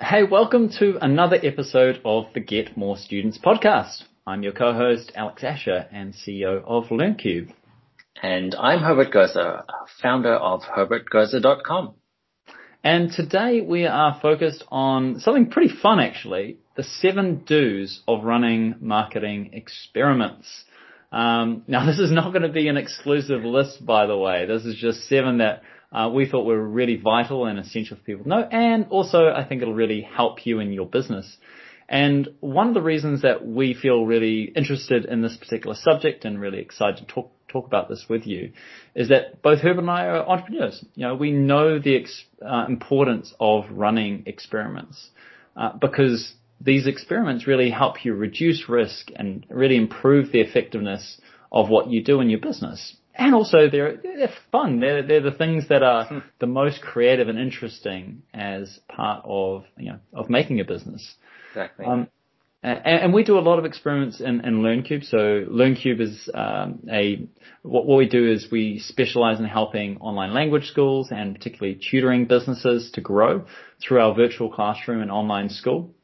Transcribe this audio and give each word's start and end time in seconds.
Hey, 0.00 0.22
welcome 0.22 0.68
to 0.78 0.96
another 1.02 1.40
episode 1.42 2.00
of 2.04 2.26
the 2.32 2.38
Get 2.38 2.76
More 2.76 2.96
Students 2.96 3.36
podcast. 3.36 4.04
I'm 4.28 4.44
your 4.44 4.52
co-host, 4.52 5.10
Alex 5.16 5.42
Asher 5.42 5.86
and 5.90 6.14
CEO 6.14 6.62
of 6.64 6.84
LearnCube. 6.84 7.52
And 8.22 8.54
I'm 8.54 8.78
Herbert 8.78 9.12
Gozer, 9.12 9.64
founder 10.00 10.34
of 10.34 10.60
herbertgozer.com. 10.62 11.94
And 12.84 13.10
today 13.10 13.60
we 13.60 13.86
are 13.86 14.20
focused 14.22 14.62
on 14.68 15.18
something 15.18 15.50
pretty 15.50 15.74
fun 15.74 15.98
actually, 15.98 16.58
the 16.76 16.84
seven 16.84 17.42
do's 17.44 18.00
of 18.06 18.22
running 18.22 18.76
marketing 18.80 19.50
experiments. 19.52 20.46
Um, 21.10 21.64
now 21.66 21.84
this 21.90 21.98
is 21.98 22.12
not 22.12 22.32
going 22.32 22.42
to 22.42 22.52
be 22.52 22.68
an 22.68 22.76
exclusive 22.76 23.42
list 23.42 23.84
by 23.84 24.06
the 24.06 24.16
way, 24.16 24.46
this 24.46 24.64
is 24.64 24.76
just 24.76 25.08
seven 25.08 25.38
that 25.38 25.62
uh, 25.92 26.10
we 26.12 26.28
thought 26.28 26.44
were 26.44 26.62
really 26.62 26.96
vital 26.96 27.46
and 27.46 27.58
essential 27.58 27.96
for 27.96 28.02
people 28.02 28.24
to 28.24 28.28
know. 28.28 28.48
And 28.50 28.86
also, 28.90 29.28
I 29.28 29.44
think 29.44 29.62
it'll 29.62 29.74
really 29.74 30.02
help 30.02 30.46
you 30.46 30.60
in 30.60 30.72
your 30.72 30.86
business. 30.86 31.36
And 31.88 32.28
one 32.40 32.68
of 32.68 32.74
the 32.74 32.82
reasons 32.82 33.22
that 33.22 33.46
we 33.46 33.72
feel 33.72 34.04
really 34.04 34.42
interested 34.42 35.06
in 35.06 35.22
this 35.22 35.36
particular 35.36 35.74
subject 35.74 36.26
and 36.26 36.38
really 36.38 36.58
excited 36.58 36.98
to 36.98 37.14
talk 37.14 37.32
talk 37.48 37.66
about 37.66 37.88
this 37.88 38.04
with 38.10 38.26
you 38.26 38.52
is 38.94 39.08
that 39.08 39.40
both 39.40 39.60
Herb 39.60 39.78
and 39.78 39.90
I 39.90 40.04
are 40.04 40.28
entrepreneurs. 40.28 40.84
You 40.94 41.06
know, 41.06 41.14
we 41.14 41.32
know 41.32 41.78
the 41.78 41.96
ex- 41.96 42.24
uh, 42.44 42.66
importance 42.68 43.32
of 43.40 43.64
running 43.70 44.24
experiments 44.26 45.08
uh, 45.56 45.72
because 45.72 46.34
these 46.60 46.86
experiments 46.86 47.46
really 47.46 47.70
help 47.70 48.04
you 48.04 48.12
reduce 48.12 48.68
risk 48.68 49.08
and 49.16 49.46
really 49.48 49.76
improve 49.76 50.30
the 50.30 50.40
effectiveness 50.42 51.18
of 51.50 51.70
what 51.70 51.88
you 51.88 52.04
do 52.04 52.20
in 52.20 52.28
your 52.28 52.40
business 52.40 52.97
and 53.18 53.34
also 53.34 53.68
they're 53.70 53.96
they're 53.96 54.32
fun. 54.50 54.80
They're 54.80 55.02
they're 55.02 55.20
the 55.20 55.32
things 55.32 55.68
that 55.68 55.82
are 55.82 56.06
hmm. 56.06 56.18
the 56.38 56.46
most 56.46 56.80
creative 56.80 57.28
and 57.28 57.38
interesting 57.38 58.22
as 58.32 58.78
part 58.88 59.22
of 59.24 59.64
you 59.76 59.92
know 59.92 59.98
of 60.14 60.30
making 60.30 60.60
a 60.60 60.64
business. 60.64 61.16
Exactly. 61.50 61.84
Um, 61.84 62.08
and, 62.60 62.80
and, 62.84 63.14
we 63.14 63.22
do 63.22 63.38
a 63.38 63.40
lot 63.40 63.60
of 63.60 63.64
experiments 63.64 64.20
in, 64.20 64.40
in 64.44 64.62
LearnCube. 64.62 65.04
So 65.04 65.16
LearnCube 65.16 66.00
is 66.00 66.28
um, 66.34 66.80
a 66.90 67.28
what, 67.62 67.86
what 67.86 67.98
we 67.98 68.08
do 68.08 68.28
is 68.30 68.48
we 68.50 68.80
specialize 68.80 69.38
in 69.38 69.44
helping 69.46 69.98
online 69.98 70.34
language 70.34 70.66
schools 70.66 71.08
and 71.12 71.36
particularly 71.36 71.80
tutoring 71.90 72.26
businesses 72.26 72.90
to 72.94 73.00
grow 73.00 73.46
through 73.80 74.00
our 74.00 74.12
virtual 74.12 74.50
classroom 74.50 75.02
and 75.02 75.10
online 75.10 75.50
school. 75.50 75.94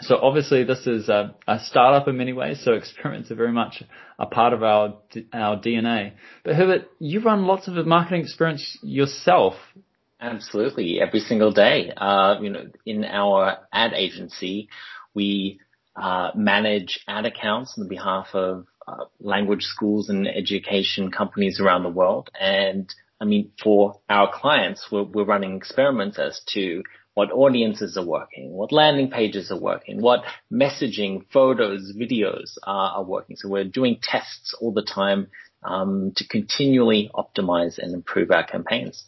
So 0.00 0.16
obviously 0.16 0.64
this 0.64 0.86
is 0.86 1.08
a, 1.08 1.34
a, 1.46 1.58
startup 1.60 2.06
in 2.08 2.16
many 2.16 2.32
ways, 2.32 2.62
so 2.62 2.72
experiments 2.72 3.30
are 3.30 3.34
very 3.34 3.52
much 3.52 3.82
a 4.18 4.26
part 4.26 4.52
of 4.52 4.62
our 4.62 4.98
our 5.32 5.58
DNA. 5.58 6.12
But 6.44 6.54
Herbert, 6.54 6.88
you 6.98 7.20
run 7.20 7.46
lots 7.46 7.68
of 7.68 7.86
marketing 7.86 8.22
experience 8.22 8.78
yourself. 8.82 9.54
Absolutely, 10.20 11.00
every 11.00 11.20
single 11.20 11.52
day. 11.52 11.92
Uh, 11.96 12.36
you 12.40 12.50
know, 12.50 12.66
in 12.84 13.04
our 13.04 13.58
ad 13.72 13.92
agency, 13.92 14.68
we 15.14 15.60
uh, 16.00 16.30
manage 16.34 17.00
ad 17.08 17.26
accounts 17.26 17.74
on 17.78 17.88
behalf 17.88 18.28
of 18.34 18.66
uh, 18.86 19.04
language 19.20 19.62
schools 19.62 20.08
and 20.08 20.26
education 20.28 21.10
companies 21.10 21.60
around 21.60 21.82
the 21.82 21.88
world. 21.88 22.30
And 22.38 22.92
I 23.20 23.24
mean, 23.24 23.50
for 23.62 24.00
our 24.08 24.30
clients, 24.32 24.86
we're, 24.90 25.02
we're 25.02 25.24
running 25.24 25.56
experiments 25.56 26.18
as 26.18 26.40
to 26.54 26.82
what 27.18 27.32
audiences 27.32 27.96
are 27.96 28.06
working, 28.06 28.52
what 28.52 28.70
landing 28.70 29.10
pages 29.10 29.50
are 29.50 29.58
working, 29.58 30.00
what 30.00 30.20
messaging, 30.52 31.24
photos, 31.32 31.92
videos 31.92 32.56
are, 32.62 32.98
are 32.98 33.02
working. 33.02 33.34
So 33.34 33.48
we're 33.48 33.64
doing 33.64 33.98
tests 34.00 34.54
all 34.60 34.72
the 34.72 34.84
time 34.84 35.26
um, 35.64 36.12
to 36.14 36.28
continually 36.28 37.10
optimize 37.12 37.76
and 37.76 37.92
improve 37.92 38.30
our 38.30 38.46
campaigns. 38.46 39.04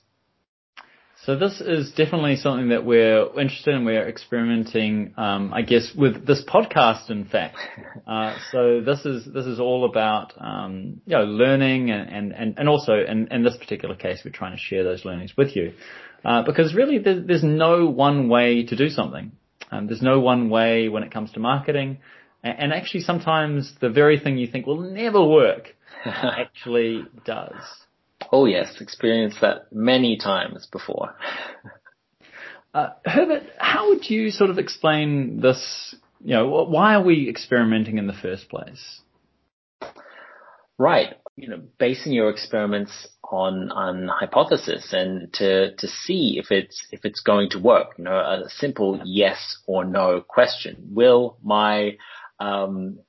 So 1.27 1.37
this 1.37 1.61
is 1.61 1.93
definitely 1.93 2.37
something 2.37 2.71
that 2.71 2.87
we're 2.87 3.27
interested 3.39 3.75
in. 3.75 3.85
We're 3.85 4.09
experimenting, 4.09 5.13
um, 5.19 5.53
I 5.53 5.61
guess, 5.61 5.93
with 5.95 6.27
this 6.27 6.43
podcast. 6.43 7.11
In 7.11 7.27
fact, 7.27 7.59
uh, 8.07 8.39
so 8.51 8.81
this 8.81 9.05
is 9.05 9.27
this 9.27 9.45
is 9.45 9.61
all 9.61 9.85
about 9.85 10.33
um, 10.39 11.03
you 11.05 11.17
know 11.17 11.25
learning 11.25 11.91
and 11.91 12.33
and 12.33 12.59
and 12.59 12.69
also 12.71 12.94
in, 12.94 13.28
in 13.31 13.44
this 13.44 13.56
particular 13.59 13.94
case, 13.94 14.22
we're 14.25 14.31
trying 14.31 14.56
to 14.56 14.59
share 14.59 14.83
those 14.83 15.05
learnings 15.05 15.37
with 15.37 15.55
you. 15.55 15.75
Uh, 16.25 16.43
because 16.43 16.75
really 16.75 16.99
there's, 16.99 17.27
there's, 17.27 17.44
no 17.44 17.87
one 17.87 18.28
way 18.28 18.65
to 18.65 18.77
do 18.77 18.89
something. 18.91 19.33
Um, 19.71 19.87
there's 19.87 20.03
no 20.03 20.21
one 20.21 20.50
way 20.50 20.89
when 20.89 21.03
it 21.03 21.11
comes 21.11 21.33
to 21.33 21.41
marketing. 21.41 21.99
And, 22.43 22.59
and 22.59 22.73
actually 22.75 23.00
sometimes 23.00 23.73
the 23.81 23.89
very 23.89 24.19
thing 24.19 24.37
you 24.37 24.47
think 24.47 24.67
will 24.67 24.81
never 24.81 25.25
work 25.25 25.75
actually 26.05 27.05
does. 27.25 27.55
Oh 28.33 28.47
yes, 28.47 28.81
experienced 28.81 29.41
that 29.41 29.73
many 29.73 30.17
times 30.17 30.67
before. 30.71 31.15
uh, 32.75 32.91
Herbert, 33.05 33.43
how 33.59 33.89
would 33.89 34.09
you 34.09 34.31
sort 34.31 34.51
of 34.51 34.59
explain 34.59 35.41
this? 35.41 35.95
You 36.23 36.35
know, 36.35 36.65
why 36.65 36.95
are 36.95 37.03
we 37.03 37.29
experimenting 37.29 37.99
in 37.99 38.07
the 38.07 38.13
first 38.13 38.49
place? 38.49 39.01
Right. 40.79 41.15
You 41.37 41.49
know, 41.49 41.63
basing 41.79 42.13
your 42.13 42.31
experiments 42.31 43.09
on 43.31 43.71
on 43.71 44.09
hypothesis 44.09 44.93
and 44.93 45.33
to 45.35 45.75
to 45.77 45.89
see 45.89 46.39
if 46.39 46.51
it's 46.51 46.87
if 46.93 47.05
it's 47.05 47.21
going 47.21 47.51
to 47.51 47.59
work. 47.59 47.95
You 47.99 48.05
know, 48.05 48.17
a 48.17 48.49
simple 48.49 49.01
yes 49.05 49.57
or 49.67 49.85
no 49.85 50.21
question. 50.21 50.91
Will 50.93 51.39
my 51.43 51.97
um, 52.39 53.01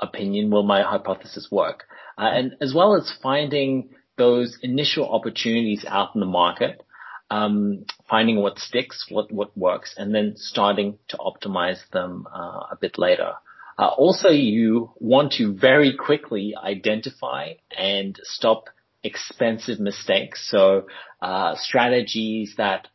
opinion, 0.00 0.50
will 0.50 0.62
my 0.62 0.82
hypothesis 0.82 1.48
work? 1.50 1.84
Uh, 2.18 2.30
and 2.32 2.52
as 2.60 2.74
well 2.74 2.96
as 2.96 3.12
finding 3.22 3.90
those 4.16 4.58
initial 4.62 5.08
opportunities 5.08 5.84
out 5.86 6.14
in 6.14 6.20
the 6.20 6.26
market, 6.26 6.82
um, 7.30 7.84
finding 8.08 8.36
what 8.36 8.58
sticks, 8.58 9.06
what 9.10 9.32
what 9.32 9.56
works, 9.56 9.94
and 9.96 10.14
then 10.14 10.34
starting 10.36 10.98
to 11.08 11.16
optimize 11.18 11.80
them 11.92 12.26
uh, 12.32 12.66
a 12.70 12.78
bit 12.80 12.98
later. 12.98 13.32
Uh, 13.78 13.88
also, 13.88 14.30
you 14.30 14.90
want 14.96 15.32
to 15.32 15.52
very 15.52 15.96
quickly 15.96 16.54
identify 16.56 17.52
and 17.76 18.18
stop 18.22 18.64
expensive 19.02 19.78
mistakes. 19.78 20.48
So 20.50 20.86
uh, 21.20 21.54
strategies 21.56 22.54
that 22.56 22.88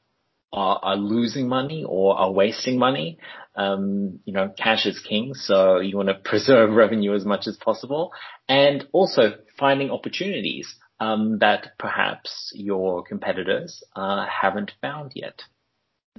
are, 0.52 0.80
are, 0.82 0.96
losing 0.98 1.48
money 1.48 1.86
or 1.88 2.18
are 2.18 2.32
wasting 2.32 2.78
money. 2.80 3.20
Um, 3.56 4.20
you 4.26 4.34
know, 4.34 4.50
cash 4.58 4.86
is 4.86 5.00
king, 5.00 5.34
so 5.34 5.80
you 5.80 5.98
want 5.98 6.10
to 6.10 6.16
preserve 6.26 6.72
revenue 6.72 7.14
as 7.14 7.26
much 7.26 7.48
as 7.48 7.58
possible, 7.58 8.12
and 8.48 8.86
also 8.92 9.34
finding 9.60 9.92
opportunities 9.92 10.76
um, 11.02 11.40
that 11.40 11.74
perhaps 11.80 12.52
your 12.54 13.04
competitors 13.04 13.84
uh, 13.96 14.26
haven't 14.28 14.72
found 14.82 15.14
yet. 15.16 15.42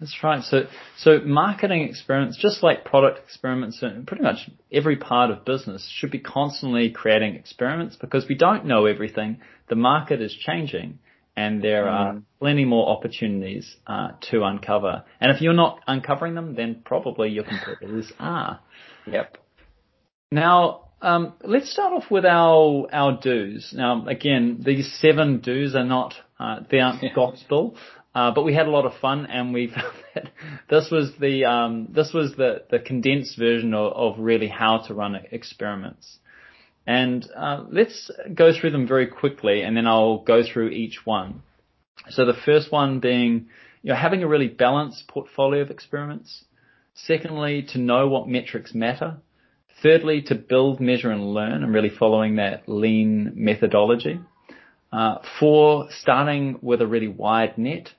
That's 0.00 0.16
right. 0.25 0.43
So, 0.43 0.62
so 0.98 1.20
marketing 1.20 1.82
experiments, 1.82 2.37
just 2.37 2.62
like 2.65 2.84
product 2.84 3.21
experiments, 3.25 3.81
and 3.82 4.06
pretty 4.06 4.25
much 4.25 4.50
every 4.72 4.97
part 4.97 5.31
of 5.31 5.44
business 5.44 5.88
should 5.94 6.10
be 6.10 6.19
constantly 6.19 6.91
creating 6.91 7.37
experiments 7.37 7.97
because 8.00 8.26
we 8.28 8.34
don't 8.34 8.66
know 8.66 8.87
everything. 8.87 9.41
The 9.69 9.76
market 9.76 10.21
is 10.21 10.34
changing, 10.34 10.98
and 11.37 11.62
there 11.62 11.84
mm. 11.84 11.92
are 11.92 12.22
plenty 12.41 12.65
more 12.65 12.88
opportunities 12.88 13.76
uh, 13.87 14.12
to 14.31 14.42
uncover. 14.42 15.04
And 15.21 15.31
if 15.31 15.41
you're 15.41 15.53
not 15.53 15.78
uncovering 15.87 16.34
them, 16.34 16.56
then 16.56 16.82
probably 16.84 17.28
your 17.28 17.44
competitors 17.44 18.10
are. 18.19 18.59
Yep. 19.06 19.38
Now, 20.32 20.88
um, 21.03 21.35
let's 21.43 21.71
start 21.71 21.93
off 21.93 22.11
with 22.11 22.25
our 22.25 22.89
our 22.93 23.19
do's. 23.21 23.73
Now, 23.77 24.07
again, 24.07 24.63
these 24.65 24.91
seven 25.01 25.41
do's 25.41 25.75
are 25.75 25.85
not 25.85 26.15
uh, 26.39 26.61
they 26.71 26.81
aren't 26.81 27.03
gospel. 27.15 27.77
Uh, 28.15 28.31
but 28.31 28.45
we 28.45 28.55
had 28.55 28.67
a 28.67 28.71
lot 28.71 28.85
of 28.85 28.93
fun, 29.01 29.25
and 29.27 29.55
we 29.55 29.69
found 29.75 29.95
that 30.15 30.31
this 30.69 30.91
was 30.91 31.13
the 31.19 31.45
um, 31.45 31.89
this 31.91 32.13
was 32.13 32.35
the 32.37 32.65
the 32.71 32.79
condensed 32.79 33.39
version 33.39 33.73
of, 33.75 33.93
of 33.93 34.19
really 34.19 34.49
how 34.49 34.79
to 34.79 34.95
run 34.95 35.17
experiments. 35.31 36.19
And 36.87 37.27
uh, 37.37 37.65
let's 37.71 38.11
go 38.34 38.53
through 38.53 38.73
them 38.73 38.89
very 38.89 39.07
quickly, 39.07 39.63
and 39.63 39.77
then 39.77 39.87
I'll 39.87 40.19
go 40.19 40.43
through 40.43 40.71
each 40.71 41.07
one. 41.07 41.43
So 42.11 42.27
the 42.27 42.34
first 42.45 42.73
one 42.73 42.99
being, 42.99 43.47
you 43.83 43.91
know, 43.91 43.95
having 43.95 44.25
a 44.25 44.29
really 44.29 44.49
balanced 44.49 45.07
portfolio 45.07 45.63
of 45.63 45.71
experiments. 45.71 46.45
Secondly, 46.95 47.66
to 47.71 47.78
know 47.78 48.09
what 48.09 48.28
metrics 48.28 48.75
matter. 48.75 49.19
Thirdly, 49.83 50.23
to 50.23 50.34
build, 50.34 50.81
measure, 50.81 51.11
and 51.11 51.34
learn, 51.34 51.65
and 51.65 51.75
really 51.75 51.91
following 51.91 52.37
that 52.37 52.69
lean 52.69 53.33
methodology. 53.34 54.21
Uh, 54.93 55.17
four, 55.41 55.89
starting 55.91 56.59
with 56.61 56.81
a 56.83 56.87
really 56.87 57.09
wide 57.09 57.59
net. 57.59 57.91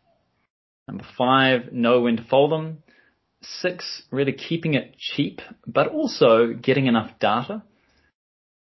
Number 0.88 1.06
five, 1.18 1.74
know 1.74 2.02
when 2.02 2.18
to 2.18 2.24
fold 2.24 2.52
them. 2.52 2.84
Six, 3.42 4.04
really 4.12 4.32
keeping 4.32 4.76
it 4.76 4.96
cheap, 4.98 5.42
but 5.68 5.88
also 5.88 6.54
getting 6.54 6.88
enough 6.88 7.20
data. 7.20 7.64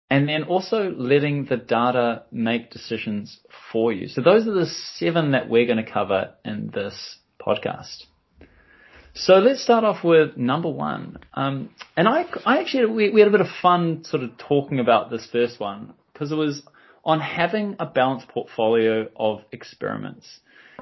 And 0.09 0.27
then 0.27 0.43
also 0.43 0.91
letting 0.91 1.45
the 1.45 1.57
data 1.57 2.23
make 2.31 2.71
decisions 2.71 3.39
for 3.71 3.93
you. 3.93 4.07
So 4.07 4.21
those 4.21 4.47
are 4.47 4.53
the 4.53 4.65
seven 4.65 5.31
that 5.31 5.49
we're 5.49 5.65
going 5.65 5.83
to 5.83 5.91
cover 5.91 6.33
in 6.43 6.71
this 6.73 7.19
podcast. 7.41 8.03
So 9.17 9.35
let's 9.35 9.63
start 9.63 9.85
off 9.85 10.03
with 10.03 10.35
number 10.35 10.69
one. 10.69 11.19
Um, 11.33 11.69
and 11.95 12.05
I, 12.05 12.25
I 12.45 12.59
actually, 12.59 12.87
we, 12.87 13.09
we 13.11 13.21
had 13.21 13.29
a 13.29 13.31
bit 13.31 13.39
of 13.39 13.47
fun 13.61 14.03
sort 14.03 14.23
of 14.23 14.37
talking 14.37 14.79
about 14.79 15.09
this 15.09 15.25
first 15.31 15.57
one 15.57 15.93
because 16.11 16.33
it 16.33 16.35
was 16.35 16.61
on 17.05 17.21
having 17.21 17.77
a 17.79 17.85
balanced 17.85 18.27
portfolio 18.27 19.07
of 19.15 19.41
experiments. 19.53 20.27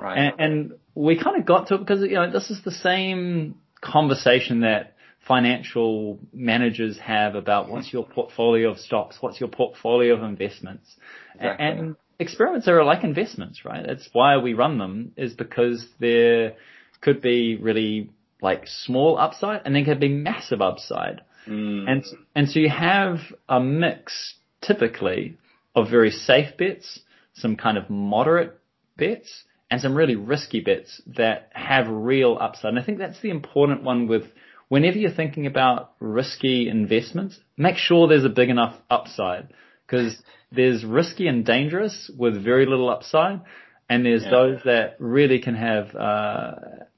Right. 0.01 0.17
And, 0.17 0.39
and 0.39 0.73
we 0.95 1.21
kind 1.21 1.39
of 1.39 1.45
got 1.45 1.67
to 1.67 1.75
it 1.75 1.79
because, 1.79 2.01
you 2.01 2.15
know, 2.15 2.31
this 2.31 2.49
is 2.49 2.63
the 2.63 2.71
same 2.71 3.55
conversation 3.81 4.61
that 4.61 4.95
financial 5.27 6.17
managers 6.33 6.97
have 6.97 7.35
about 7.35 7.69
what's 7.69 7.93
your 7.93 8.03
portfolio 8.03 8.71
of 8.71 8.79
stocks, 8.79 9.17
what's 9.19 9.39
your 9.39 9.49
portfolio 9.49 10.15
of 10.15 10.23
investments. 10.23 10.95
Exactly. 11.35 11.65
And 11.65 11.95
experiments 12.17 12.67
are 12.67 12.83
like 12.83 13.03
investments, 13.03 13.63
right? 13.63 13.85
That's 13.85 14.09
why 14.11 14.37
we 14.37 14.55
run 14.55 14.79
them 14.79 15.11
is 15.17 15.33
because 15.33 15.85
there 15.99 16.55
could 16.99 17.21
be 17.21 17.57
really 17.57 18.09
like 18.43 18.67
small 18.67 19.17
upside 19.17 19.61
and 19.65 19.75
then 19.75 19.85
can 19.85 19.99
be 19.99 20.09
massive 20.09 20.61
upside. 20.61 21.21
Mm. 21.47 21.89
And, 21.89 22.05
and 22.35 22.49
so 22.49 22.59
you 22.59 22.69
have 22.69 23.19
a 23.49 23.59
mix 23.59 24.35
typically 24.61 25.37
of 25.75 25.89
very 25.89 26.11
safe 26.11 26.55
bets, 26.57 26.99
some 27.33 27.55
kind 27.55 27.77
of 27.77 27.89
moderate 27.89 28.59
bets, 28.97 29.43
and 29.71 29.81
some 29.81 29.95
really 29.95 30.15
risky 30.15 30.59
bets 30.59 31.01
that 31.07 31.49
have 31.53 31.87
real 31.89 32.37
upside. 32.39 32.69
And 32.69 32.79
I 32.79 32.83
think 32.83 32.99
that's 32.99 33.21
the 33.21 33.31
important 33.31 33.83
one 33.83 34.07
with 34.07 34.23
whenever 34.67 34.97
you're 34.97 35.11
thinking 35.11 35.47
about 35.47 35.93
risky 35.99 36.69
investments, 36.69 37.39
make 37.57 37.77
sure 37.77 38.07
there's 38.07 38.25
a 38.25 38.29
big 38.29 38.49
enough 38.49 38.75
upside 38.89 39.49
because 39.85 40.21
there's 40.51 40.85
risky 40.85 41.27
and 41.27 41.45
dangerous 41.45 42.11
with 42.15 42.43
very 42.43 42.65
little 42.65 42.89
upside, 42.89 43.41
and 43.89 44.05
there's 44.05 44.23
yeah. 44.23 44.31
those 44.31 44.59
that 44.65 44.95
really 44.99 45.39
can 45.39 45.55
have, 45.55 45.95
uh, 45.95 46.51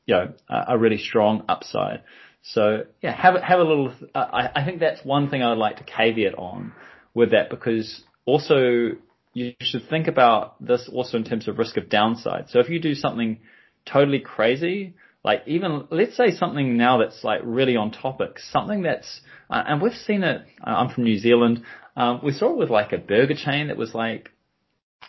you 0.06 0.16
know, 0.16 0.34
a 0.50 0.78
really 0.78 0.98
strong 0.98 1.44
upside. 1.50 2.02
So 2.44 2.84
yeah, 3.02 3.12
have 3.16 3.42
have 3.42 3.60
a 3.60 3.64
little. 3.64 3.94
Uh, 4.14 4.20
I, 4.20 4.62
I 4.62 4.66
think 4.66 4.80
that's 4.80 5.04
one 5.04 5.30
thing 5.30 5.42
I 5.42 5.50
would 5.50 5.58
like 5.58 5.78
to 5.78 5.84
caveat 5.84 6.36
on 6.36 6.74
with 7.14 7.32
that 7.32 7.50
because 7.50 8.04
also 8.26 8.92
you 9.34 9.54
should 9.62 9.90
think 9.90 10.08
about 10.08 10.64
this 10.64 10.90
also 10.92 11.18
in 11.18 11.24
terms 11.24 11.48
of 11.48 11.58
risk 11.58 11.78
of 11.78 11.90
downside. 11.90 12.50
So 12.50 12.60
if 12.60 12.70
you 12.70 12.80
do 12.80 12.94
something 12.94 13.40
totally 13.86 14.20
crazy, 14.20 14.94
like 15.24 15.42
even 15.48 15.88
let's 15.90 16.16
say 16.16 16.32
something 16.32 16.78
now 16.78 17.00
that's 17.00 17.24
like 17.24 17.42
really 17.44 17.76
on 17.76 17.92
topic, 17.92 18.38
something 18.38 18.84
that's 18.84 19.22
uh, 19.50 19.64
and 19.68 19.82
we've 19.82 19.94
seen 19.94 20.24
it. 20.24 20.46
I'm 20.64 20.90
from 20.90 21.04
New 21.04 21.18
Zealand. 21.18 21.64
Um, 21.96 22.20
we 22.24 22.32
saw 22.32 22.52
it 22.52 22.58
with 22.58 22.70
like 22.70 22.92
a 22.94 22.98
burger 23.00 23.36
chain 23.36 23.68
that 23.68 23.78
was 23.78 23.96
like 23.96 24.30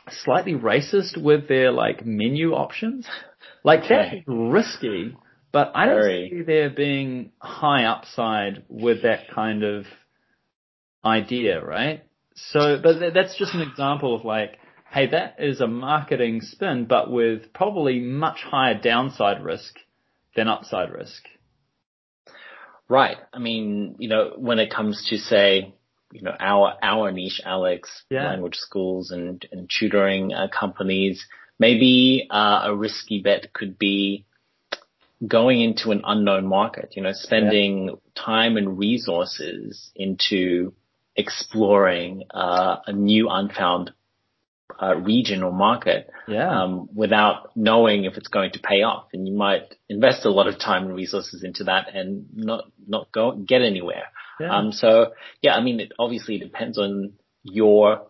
slightly 0.08 0.54
racist 0.54 1.20
with 1.20 1.48
their 1.48 1.72
like 1.72 2.04
menu 2.04 2.52
options. 2.52 3.06
Like 3.64 3.84
okay. 3.84 4.22
that's 4.25 4.25
risky, 4.26 5.16
but 5.52 5.72
I 5.75 5.87
don't 5.87 5.96
Very. 5.96 6.31
see 6.31 6.43
there 6.43 6.70
being 6.70 7.32
high 7.38 7.84
upside 7.84 8.64
with 8.69 9.02
that 9.02 9.31
kind 9.34 9.64
of 9.64 9.87
idea, 11.04 11.64
right? 11.64 12.04
So, 12.34 12.78
but 12.82 13.14
that's 13.14 13.37
just 13.38 13.54
an 13.54 13.62
example 13.62 14.14
of 14.14 14.25
like, 14.25 14.58
hey, 14.90 15.08
that 15.08 15.37
is 15.38 15.60
a 15.60 15.66
marketing 15.66 16.42
spin, 16.42 16.87
but 16.88 17.10
with 17.10 17.52
probably 17.54 18.00
much 18.00 18.40
higher 18.42 18.78
downside 18.78 19.42
risk 19.42 19.75
than 20.34 20.49
upside 20.49 20.90
risk. 20.90 21.22
Right. 22.88 23.16
I 23.32 23.38
mean, 23.38 23.96
you 23.99 24.08
know, 24.08 24.34
when 24.37 24.58
it 24.58 24.72
comes 24.72 25.06
to 25.10 25.16
say, 25.19 25.75
you 26.12 26.22
know, 26.22 26.34
our, 26.38 26.74
our 26.82 27.12
niche, 27.12 27.40
Alex, 27.44 28.04
yeah. 28.10 28.30
language 28.30 28.56
schools 28.56 29.10
and, 29.10 29.46
and 29.52 29.70
tutoring 29.70 30.32
uh, 30.32 30.48
companies, 30.48 31.26
maybe 31.58 32.26
uh, 32.30 32.62
a 32.64 32.74
risky 32.74 33.20
bet 33.20 33.52
could 33.52 33.78
be 33.78 34.24
going 35.26 35.60
into 35.60 35.90
an 35.90 36.02
unknown 36.04 36.46
market, 36.46 36.92
you 36.94 37.02
know, 37.02 37.12
spending 37.12 37.88
yeah. 37.88 37.94
time 38.14 38.56
and 38.56 38.78
resources 38.78 39.90
into 39.96 40.72
exploring 41.16 42.24
uh, 42.32 42.76
a 42.86 42.92
new 42.92 43.28
unfound 43.30 43.92
uh, 44.80 44.96
region 44.96 45.42
or 45.42 45.52
market 45.52 46.10
yeah. 46.28 46.62
um, 46.62 46.88
without 46.94 47.50
knowing 47.56 48.04
if 48.04 48.16
it's 48.16 48.28
going 48.28 48.52
to 48.52 48.58
pay 48.58 48.82
off. 48.82 49.06
And 49.12 49.26
you 49.26 49.34
might 49.34 49.74
invest 49.88 50.24
a 50.24 50.30
lot 50.30 50.48
of 50.48 50.58
time 50.58 50.86
and 50.86 50.94
resources 50.94 51.42
into 51.44 51.64
that 51.64 51.94
and 51.94 52.26
not 52.34 52.64
not 52.86 53.10
go 53.12 53.32
get 53.32 53.62
anywhere. 53.62 54.04
Yeah. 54.40 54.54
Um, 54.56 54.72
so 54.72 55.12
yeah, 55.42 55.54
I 55.54 55.62
mean, 55.62 55.80
it 55.80 55.92
obviously 55.98 56.38
depends 56.38 56.78
on 56.78 57.14
your 57.42 58.06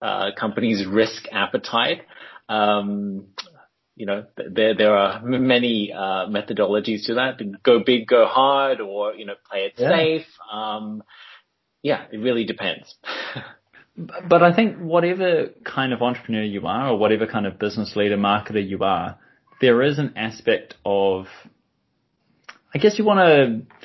uh, 0.00 0.30
company's 0.38 0.86
risk 0.86 1.24
appetite. 1.32 2.02
Um, 2.48 3.28
you 3.96 4.06
know, 4.06 4.26
there 4.36 4.76
there 4.76 4.96
are 4.96 5.20
many 5.22 5.92
uh, 5.92 6.26
methodologies 6.28 7.06
to 7.06 7.14
that. 7.14 7.40
Go 7.64 7.80
big, 7.84 8.06
go 8.06 8.26
hard, 8.26 8.80
or 8.80 9.14
you 9.14 9.26
know, 9.26 9.34
play 9.50 9.60
it 9.60 9.72
yeah. 9.76 9.88
safe. 9.88 10.26
Um, 10.52 11.02
yeah, 11.82 12.04
it 12.12 12.18
really 12.18 12.44
depends. 12.44 12.94
but 14.28 14.42
I 14.42 14.54
think 14.54 14.78
whatever 14.78 15.48
kind 15.64 15.92
of 15.92 16.02
entrepreneur 16.02 16.42
you 16.42 16.66
are, 16.66 16.90
or 16.90 16.98
whatever 16.98 17.26
kind 17.26 17.46
of 17.46 17.58
business 17.58 17.96
leader, 17.96 18.16
marketer 18.16 18.66
you 18.66 18.82
are, 18.84 19.18
there 19.60 19.82
is 19.82 19.98
an 19.98 20.14
aspect 20.16 20.74
of, 20.84 21.26
I 22.74 22.78
guess 22.78 22.98
you 22.98 23.04
want 23.04 23.18
to 23.20 23.76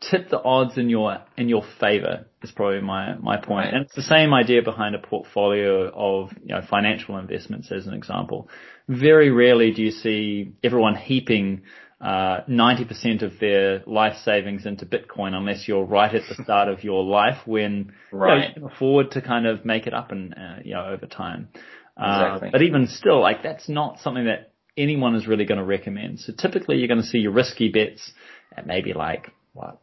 tip 0.00 0.30
the 0.30 0.40
odds 0.40 0.78
in 0.78 0.88
your 0.88 1.18
in 1.36 1.48
your 1.48 1.64
favor 1.80 2.26
is 2.42 2.52
probably 2.52 2.80
my 2.80 3.16
my 3.16 3.36
point. 3.36 3.74
And 3.74 3.84
it's 3.84 3.94
the 3.94 4.02
same 4.02 4.32
idea 4.32 4.62
behind 4.62 4.94
a 4.94 4.98
portfolio 4.98 5.90
of 5.92 6.30
you 6.42 6.54
know 6.54 6.62
financial 6.68 7.18
investments 7.18 7.70
as 7.72 7.86
an 7.86 7.94
example. 7.94 8.48
Very 8.88 9.30
rarely 9.30 9.72
do 9.72 9.82
you 9.82 9.90
see 9.90 10.52
everyone 10.62 10.94
heaping 10.94 11.62
uh, 12.00 12.42
90% 12.48 13.22
of 13.22 13.40
their 13.40 13.82
life 13.86 14.16
savings 14.24 14.66
into 14.66 14.86
Bitcoin 14.86 15.34
unless 15.34 15.66
you're 15.66 15.84
right 15.84 16.14
at 16.14 16.22
the 16.28 16.42
start 16.44 16.68
of 16.68 16.84
your 16.84 17.02
life 17.02 17.38
when 17.44 17.92
right. 18.12 18.34
you, 18.34 18.40
know, 18.40 18.46
you 18.46 18.54
can 18.54 18.64
afford 18.64 19.10
to 19.12 19.22
kind 19.22 19.46
of 19.46 19.64
make 19.64 19.86
it 19.86 19.94
up 19.94 20.12
and, 20.12 20.32
uh, 20.34 20.56
you 20.64 20.74
know, 20.74 20.84
over 20.84 21.06
time. 21.06 21.48
Uh, 21.96 22.34
exactly. 22.34 22.50
but 22.52 22.62
even 22.62 22.86
still, 22.86 23.20
like 23.20 23.42
that's 23.42 23.68
not 23.68 23.98
something 23.98 24.26
that 24.26 24.52
anyone 24.76 25.16
is 25.16 25.26
really 25.26 25.44
going 25.44 25.58
to 25.58 25.64
recommend. 25.64 26.20
So 26.20 26.32
typically 26.32 26.76
you're 26.76 26.86
going 26.86 27.02
to 27.02 27.06
see 27.06 27.18
your 27.18 27.32
risky 27.32 27.68
bets 27.68 28.12
at 28.56 28.64
maybe 28.64 28.92
like, 28.92 29.32
what, 29.52 29.80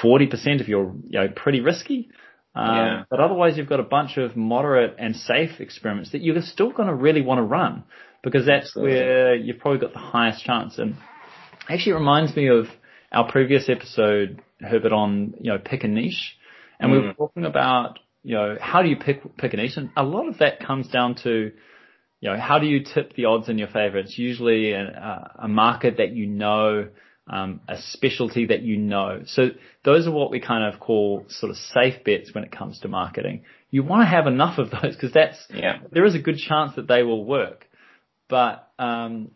40% 0.00 0.60
of 0.60 0.68
your, 0.68 0.94
you 1.04 1.18
know, 1.18 1.28
pretty 1.34 1.60
risky. 1.60 2.10
Um, 2.54 2.76
yeah. 2.76 3.02
But 3.10 3.18
otherwise 3.18 3.56
you've 3.56 3.68
got 3.68 3.80
a 3.80 3.84
bunch 3.84 4.18
of 4.18 4.36
moderate 4.36 4.94
and 4.98 5.16
safe 5.16 5.60
experiments 5.60 6.12
that 6.12 6.22
you're 6.22 6.40
still 6.42 6.70
going 6.70 6.88
to 6.88 6.94
really 6.94 7.22
want 7.22 7.38
to 7.38 7.42
run 7.42 7.82
because 8.22 8.46
that's 8.46 8.68
Absolutely. 8.68 8.94
where 8.94 9.34
you've 9.34 9.58
probably 9.58 9.80
got 9.80 9.92
the 9.92 9.98
highest 9.98 10.44
chance. 10.44 10.78
And 10.78 10.96
actually 11.68 11.92
reminds 11.92 12.34
me 12.34 12.48
of 12.48 12.66
our 13.12 13.30
previous 13.30 13.68
episode, 13.68 14.42
Herbert, 14.60 14.92
on, 14.92 15.34
you 15.40 15.52
know, 15.52 15.58
pick 15.58 15.84
a 15.84 15.88
niche. 15.88 16.36
And 16.78 16.90
mm. 16.90 16.94
we 16.94 17.00
were 17.00 17.12
mm. 17.12 17.16
talking 17.16 17.44
about, 17.44 17.98
you 18.22 18.34
know, 18.34 18.56
how 18.60 18.82
do 18.82 18.88
you 18.88 18.96
pick, 18.96 19.36
pick 19.36 19.54
a 19.54 19.56
niche? 19.56 19.76
And 19.76 19.90
a 19.96 20.02
lot 20.02 20.28
of 20.28 20.38
that 20.38 20.60
comes 20.60 20.88
down 20.88 21.16
to, 21.24 21.52
you 22.20 22.30
know, 22.30 22.38
how 22.38 22.58
do 22.58 22.66
you 22.66 22.84
tip 22.84 23.14
the 23.14 23.26
odds 23.26 23.48
in 23.48 23.58
your 23.58 23.68
favor? 23.68 23.98
It's 23.98 24.18
usually 24.18 24.72
a, 24.72 25.32
a 25.42 25.48
market 25.48 25.98
that 25.98 26.12
you 26.12 26.26
know, 26.26 26.88
um, 27.30 27.60
a 27.68 27.76
specialty 27.78 28.46
that 28.46 28.62
you 28.62 28.76
know. 28.78 29.22
So 29.26 29.50
those 29.84 30.06
are 30.06 30.12
what 30.12 30.30
we 30.30 30.40
kind 30.40 30.72
of 30.72 30.80
call 30.80 31.26
sort 31.28 31.50
of 31.50 31.56
safe 31.56 32.02
bets 32.04 32.34
when 32.34 32.44
it 32.44 32.50
comes 32.50 32.80
to 32.80 32.88
marketing. 32.88 33.44
You 33.70 33.82
want 33.82 34.02
to 34.02 34.06
have 34.06 34.26
enough 34.26 34.58
of 34.58 34.70
those 34.70 34.94
because 34.94 35.12
that's, 35.12 35.36
yeah. 35.52 35.78
there 35.92 36.06
is 36.06 36.14
a 36.14 36.18
good 36.18 36.38
chance 36.38 36.74
that 36.76 36.88
they 36.88 37.02
will 37.02 37.24
work 37.24 37.68
but 38.28 38.70
um, 38.78 39.30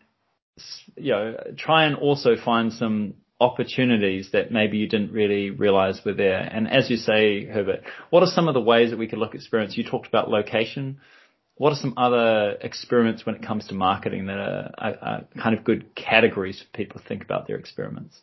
you 0.95 1.11
know, 1.11 1.35
try 1.57 1.85
and 1.85 1.95
also 1.95 2.35
find 2.35 2.71
some 2.73 3.15
opportunities 3.39 4.29
that 4.31 4.51
maybe 4.51 4.77
you 4.77 4.87
didn't 4.87 5.11
really 5.11 5.49
realize 5.49 5.99
were 6.05 6.13
there. 6.13 6.39
And 6.39 6.69
as 6.69 6.89
you 6.89 6.97
say, 6.97 7.45
Herbert, 7.45 7.81
what 8.09 8.23
are 8.23 8.27
some 8.27 8.47
of 8.47 8.53
the 8.53 8.61
ways 8.61 8.91
that 8.91 8.99
we 8.99 9.07
could 9.07 9.19
look 9.19 9.29
at 9.29 9.35
experiments? 9.35 9.77
You 9.77 9.83
talked 9.83 10.07
about 10.07 10.29
location. 10.29 10.99
What 11.55 11.71
are 11.71 11.75
some 11.75 11.93
other 11.97 12.57
experiments 12.61 13.25
when 13.25 13.35
it 13.35 13.45
comes 13.45 13.67
to 13.67 13.73
marketing 13.75 14.27
that 14.27 14.37
are, 14.37 14.71
are, 14.77 14.97
are 15.01 15.23
kind 15.41 15.57
of 15.57 15.63
good 15.63 15.93
categories 15.95 16.61
for 16.61 16.77
people 16.77 17.01
to 17.01 17.07
think 17.07 17.23
about 17.23 17.47
their 17.47 17.57
experiments? 17.57 18.19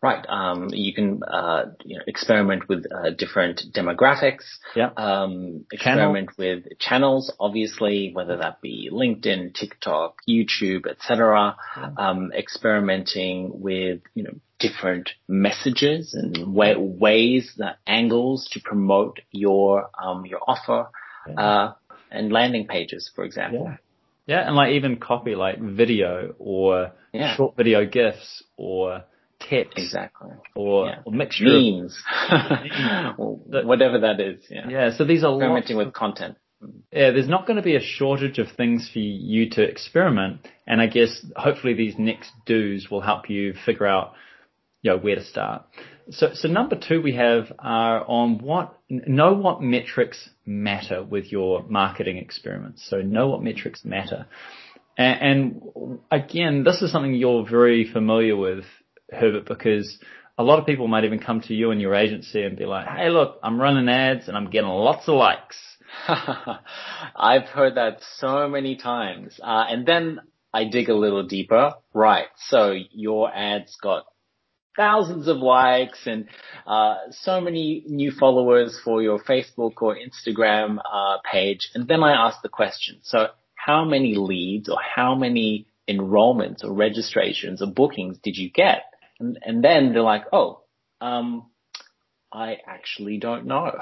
Right. 0.00 0.24
Um, 0.28 0.68
you 0.72 0.94
can 0.94 1.22
uh, 1.24 1.72
you 1.84 1.96
know, 1.96 2.04
experiment 2.06 2.68
with 2.68 2.86
uh, 2.92 3.10
different 3.10 3.62
demographics. 3.74 4.44
Yeah. 4.76 4.90
Um, 4.96 5.66
experiment 5.72 6.30
Channel. 6.36 6.62
with 6.62 6.78
channels, 6.78 7.32
obviously, 7.40 8.12
whether 8.12 8.36
that 8.36 8.60
be 8.60 8.90
LinkedIn, 8.92 9.54
TikTok, 9.54 10.18
YouTube, 10.28 10.86
etc. 10.86 11.56
Yeah. 11.76 11.90
Um, 11.96 12.30
experimenting 12.32 13.60
with 13.60 14.02
you 14.14 14.22
know 14.22 14.34
different 14.60 15.10
messages 15.26 16.14
and 16.14 16.54
way, 16.54 16.76
ways, 16.76 17.54
that 17.58 17.78
angles 17.84 18.48
to 18.52 18.60
promote 18.60 19.18
your 19.32 19.90
um, 20.00 20.24
your 20.26 20.40
offer, 20.46 20.90
yeah. 21.26 21.34
uh, 21.40 21.74
and 22.12 22.32
landing 22.32 22.68
pages, 22.68 23.10
for 23.14 23.24
example. 23.24 23.64
Yeah. 23.64 23.76
Yeah, 24.28 24.46
and 24.46 24.54
like 24.54 24.74
even 24.74 24.98
copy 24.98 25.34
like 25.34 25.58
video 25.58 26.34
or 26.38 26.92
yeah. 27.14 27.34
short 27.34 27.56
video 27.56 27.86
gifs 27.86 28.44
or 28.58 29.04
tips. 29.40 29.72
Exactly. 29.76 30.30
Or, 30.54 30.86
yeah. 30.86 31.02
or 31.04 31.12
mixture 31.12 31.44
memes. 31.44 31.98
whatever 33.16 34.00
that 34.00 34.20
is. 34.20 34.44
Yeah. 34.50 34.68
Yeah. 34.68 34.96
So 34.96 35.04
these 35.04 35.24
are 35.24 35.34
experimenting 35.34 35.76
with 35.76 35.92
content. 35.92 36.36
Yeah, 36.92 37.12
there's 37.12 37.28
not 37.28 37.46
going 37.46 37.58
to 37.58 37.62
be 37.62 37.76
a 37.76 37.80
shortage 37.80 38.38
of 38.38 38.48
things 38.56 38.90
for 38.92 38.98
you 38.98 39.48
to 39.50 39.62
experiment, 39.62 40.48
and 40.66 40.80
I 40.80 40.88
guess 40.88 41.24
hopefully 41.36 41.74
these 41.74 41.94
next 41.98 42.32
do's 42.46 42.88
will 42.90 43.00
help 43.00 43.30
you 43.30 43.54
figure 43.64 43.86
out, 43.86 44.14
you 44.82 44.90
know, 44.90 44.98
where 44.98 45.14
to 45.14 45.24
start. 45.24 45.62
So, 46.10 46.30
so 46.34 46.48
number 46.48 46.76
two 46.76 47.00
we 47.00 47.14
have 47.14 47.52
are 47.60 48.04
on 48.04 48.38
what 48.38 48.76
know 48.88 49.34
what 49.34 49.62
metrics 49.62 50.30
matter 50.44 51.04
with 51.04 51.30
your 51.30 51.62
marketing 51.68 52.16
experiments. 52.16 52.84
So 52.88 53.02
know 53.02 53.28
what 53.28 53.42
metrics 53.42 53.84
matter, 53.84 54.26
and, 54.96 55.62
and 55.62 55.98
again, 56.10 56.64
this 56.64 56.82
is 56.82 56.90
something 56.90 57.14
you're 57.14 57.48
very 57.48 57.90
familiar 57.90 58.36
with 58.36 58.64
Herbert, 59.10 59.46
because 59.46 59.98
a 60.36 60.42
lot 60.42 60.58
of 60.58 60.66
people 60.66 60.86
might 60.88 61.04
even 61.04 61.18
come 61.18 61.40
to 61.42 61.54
you 61.54 61.70
and 61.70 61.80
your 61.80 61.94
agency 61.94 62.42
and 62.42 62.56
be 62.56 62.66
like, 62.66 62.86
"Hey, 62.86 63.10
look, 63.10 63.38
I'm 63.42 63.60
running 63.60 63.88
ads 63.88 64.28
and 64.28 64.36
I'm 64.36 64.50
getting 64.50 64.68
lots 64.68 65.08
of 65.08 65.14
likes." 65.14 65.56
I've 66.08 67.48
heard 67.48 67.76
that 67.76 68.02
so 68.16 68.48
many 68.48 68.76
times, 68.76 69.40
uh, 69.42 69.64
and 69.68 69.86
then 69.86 70.20
I 70.52 70.64
dig 70.64 70.88
a 70.88 70.94
little 70.94 71.24
deeper. 71.24 71.74
Right, 71.92 72.28
so 72.36 72.74
your 72.92 73.34
ads 73.34 73.76
got 73.82 74.04
thousands 74.78 75.26
of 75.26 75.38
likes 75.38 76.06
and 76.06 76.26
uh, 76.66 76.96
so 77.10 77.40
many 77.40 77.82
new 77.86 78.12
followers 78.12 78.80
for 78.82 79.02
your 79.02 79.18
Facebook 79.18 79.82
or 79.82 79.96
Instagram 79.96 80.78
uh, 80.78 81.18
page. 81.30 81.68
And 81.74 81.88
then 81.88 82.02
I 82.02 82.12
ask 82.12 82.40
the 82.42 82.48
question, 82.48 83.00
so 83.02 83.26
how 83.56 83.84
many 83.84 84.14
leads 84.14 84.68
or 84.68 84.78
how 84.80 85.16
many 85.16 85.66
enrollments 85.88 86.62
or 86.62 86.72
registrations 86.72 87.60
or 87.60 87.66
bookings 87.66 88.18
did 88.18 88.36
you 88.36 88.50
get? 88.50 88.84
And, 89.20 89.38
and 89.42 89.62
then 89.62 89.92
they're 89.92 90.02
like, 90.02 90.24
oh, 90.32 90.62
um, 91.00 91.50
I 92.32 92.58
actually 92.66 93.18
don't 93.18 93.46
know. 93.46 93.72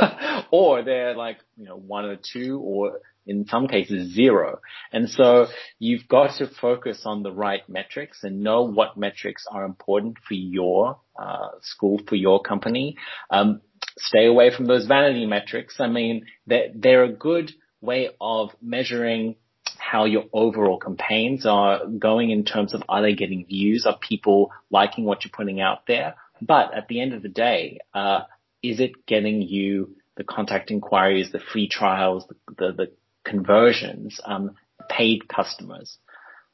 or 0.50 0.82
they're 0.82 1.14
like, 1.14 1.38
you 1.56 1.66
know, 1.66 1.76
one 1.76 2.06
or 2.06 2.16
two 2.16 2.58
or 2.58 3.00
in 3.26 3.46
some 3.46 3.68
cases 3.68 4.14
zero. 4.14 4.60
And 4.92 5.08
so 5.08 5.46
you've 5.78 6.08
got 6.08 6.38
to 6.38 6.48
focus 6.60 7.02
on 7.04 7.22
the 7.22 7.32
right 7.32 7.62
metrics 7.68 8.24
and 8.24 8.40
know 8.40 8.62
what 8.62 8.96
metrics 8.96 9.44
are 9.50 9.64
important 9.64 10.16
for 10.26 10.34
your 10.34 10.98
uh, 11.20 11.48
school, 11.60 12.00
for 12.08 12.16
your 12.16 12.40
company. 12.42 12.96
Um, 13.30 13.60
stay 13.98 14.26
away 14.26 14.50
from 14.54 14.66
those 14.66 14.86
vanity 14.86 15.26
metrics. 15.26 15.76
I 15.78 15.88
mean, 15.88 16.26
they're, 16.46 16.68
they're 16.74 17.04
a 17.04 17.12
good 17.12 17.52
way 17.80 18.10
of 18.20 18.50
measuring 18.62 19.36
how 19.80 20.04
your 20.04 20.24
overall 20.32 20.78
campaigns 20.78 21.46
are 21.46 21.86
going 21.86 22.30
in 22.30 22.44
terms 22.44 22.74
of 22.74 22.82
are 22.88 23.02
they 23.02 23.14
getting 23.14 23.46
views? 23.46 23.86
Are 23.86 23.98
people 23.98 24.52
liking 24.70 25.04
what 25.04 25.24
you're 25.24 25.32
putting 25.34 25.60
out 25.60 25.86
there? 25.86 26.14
But 26.40 26.74
at 26.74 26.88
the 26.88 27.00
end 27.00 27.12
of 27.12 27.22
the 27.22 27.28
day, 27.28 27.80
uh, 27.94 28.22
is 28.62 28.80
it 28.80 29.06
getting 29.06 29.42
you 29.42 29.96
the 30.16 30.24
contact 30.24 30.70
inquiries, 30.70 31.32
the 31.32 31.40
free 31.40 31.66
trials, 31.66 32.26
the, 32.28 32.54
the, 32.58 32.72
the 32.72 32.92
conversions, 33.24 34.20
um, 34.24 34.50
paid 34.88 35.28
customers. 35.28 35.96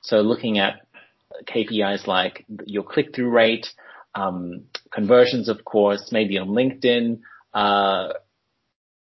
So 0.03 0.21
looking 0.21 0.59
at 0.59 0.87
KPIs 1.49 2.07
like 2.07 2.45
your 2.65 2.85
click-through 2.85 3.31
rate, 3.31 3.67
um, 4.15 4.67
conversions, 4.93 5.49
of 5.49 5.65
course, 5.65 6.11
maybe 6.13 6.39
on 6.39 6.49
LinkedIn, 6.49 7.21
uh, 7.53 8.13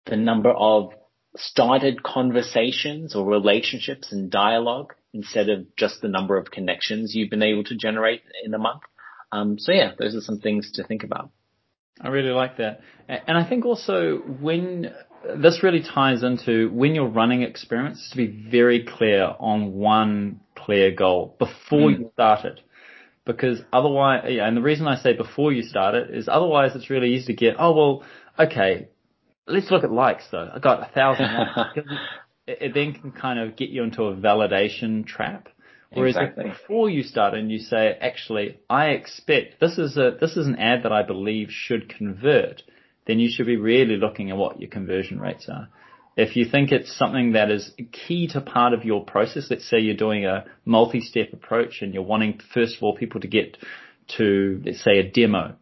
the 0.06 0.16
number 0.16 0.52
of 0.52 0.94
started 1.36 2.04
conversations 2.04 3.16
or 3.16 3.26
relationships 3.26 4.12
and 4.12 4.30
dialogue 4.30 4.94
instead 5.14 5.50
of 5.50 5.76
just 5.76 6.02
the 6.02 6.08
number 6.08 6.38
of 6.38 6.52
connections 6.52 7.14
you've 7.16 7.30
been 7.30 7.44
able 7.44 7.64
to 7.64 7.76
generate 7.76 8.22
in 8.44 8.54
a 8.54 8.58
month. 8.58 8.82
Um, 9.32 9.58
so 9.58 9.72
yeah, 9.72 9.92
those 9.98 10.16
are 10.16 10.22
some 10.22 10.40
things 10.40 10.72
to 10.74 10.84
think 10.84 11.04
about. 11.04 11.32
I 12.00 12.10
really 12.10 12.32
like 12.32 12.58
that. 12.58 12.82
And 13.08 13.38
I 13.38 13.48
think 13.48 13.66
also 13.66 14.18
when 14.18 14.94
this 15.36 15.62
really 15.62 15.84
ties 15.84 16.24
into 16.24 16.70
when 16.72 16.96
you're 16.96 17.08
running 17.08 17.44
experiments 17.44 18.10
to 18.12 18.18
be 18.18 18.28
very 18.28 18.86
clear 18.86 19.36
on 19.40 19.74
one 19.74 20.42
clear 20.56 20.92
goal 20.92 21.36
before 21.38 21.90
mm. 21.90 22.00
you 22.00 22.12
start 22.14 22.46
it. 22.46 22.60
Because 23.24 23.62
otherwise, 23.72 24.24
yeah, 24.30 24.48
and 24.48 24.58
the 24.58 24.62
reason 24.62 24.88
I 24.88 24.96
say 24.96 25.14
before 25.14 25.54
you 25.54 25.62
start 25.62 25.94
it 25.94 26.10
is 26.10 26.28
otherwise 26.28 26.76
it's 26.76 26.90
really 26.90 27.14
easy 27.14 27.28
to 27.28 27.34
get, 27.34 27.56
oh 27.60 27.72
well, 27.74 28.04
okay, 28.40 28.88
let's 29.48 29.72
look 29.72 29.84
at 29.84 29.92
likes 29.92 30.26
though. 30.32 30.50
I 30.54 30.60
got 30.60 30.90
a 30.90 30.92
thousand 30.94 31.34
likes. 31.34 31.78
it, 32.48 32.58
it 32.62 32.74
then 32.74 32.94
can 32.94 33.12
kind 33.12 33.40
of 33.40 33.56
get 33.56 33.70
you 33.70 33.84
into 33.84 34.04
a 34.04 34.16
validation 34.16 35.06
trap. 35.06 35.50
Whereas 35.94 36.16
exactly. 36.16 36.46
before 36.46 36.90
you 36.90 37.04
start 37.04 37.34
and 37.34 37.52
you 37.52 37.60
say, 37.60 37.98
actually, 38.00 38.60
I 38.70 38.92
expect 38.92 39.60
this 39.60 39.78
is 39.78 39.98
a 39.98 40.16
this 40.20 40.38
is 40.38 40.48
an 40.48 40.56
ad 40.56 40.84
that 40.84 40.94
I 40.94 41.04
believe 41.04 41.50
should 41.52 41.90
convert 41.90 42.64
then 43.06 43.20
you 43.20 43.30
should 43.30 43.46
be 43.46 43.58
really 43.58 43.98
looking 43.98 44.30
at 44.30 44.38
what 44.38 44.60
your 44.60 44.70
conversion 44.70 45.20
rates 45.20 45.48
are. 45.50 45.70
If 46.18 46.36
you 46.36 46.46
think 46.46 46.72
it's 46.72 46.96
something 46.96 47.34
that 47.34 47.50
is 47.50 47.74
key 47.92 48.28
to 48.30 48.42
part 48.42 48.74
of 48.74 48.84
your 48.84 49.04
process, 49.06 49.48
let's 49.50 49.68
say 49.68 49.80
you're 49.80 49.96
doing 49.96 50.26
a 50.26 50.46
multi-step 50.66 51.34
approach 51.34 51.82
and 51.82 51.94
you're 51.94 52.04
wanting, 52.04 52.40
first 52.54 52.78
of 52.78 52.84
all, 52.84 52.96
people 52.96 53.22
to 53.22 53.28
get 53.28 53.58
to, 54.18 54.62
let's 54.66 54.84
say, 54.84 55.00
a 55.00 55.10
demo. 55.10 55.56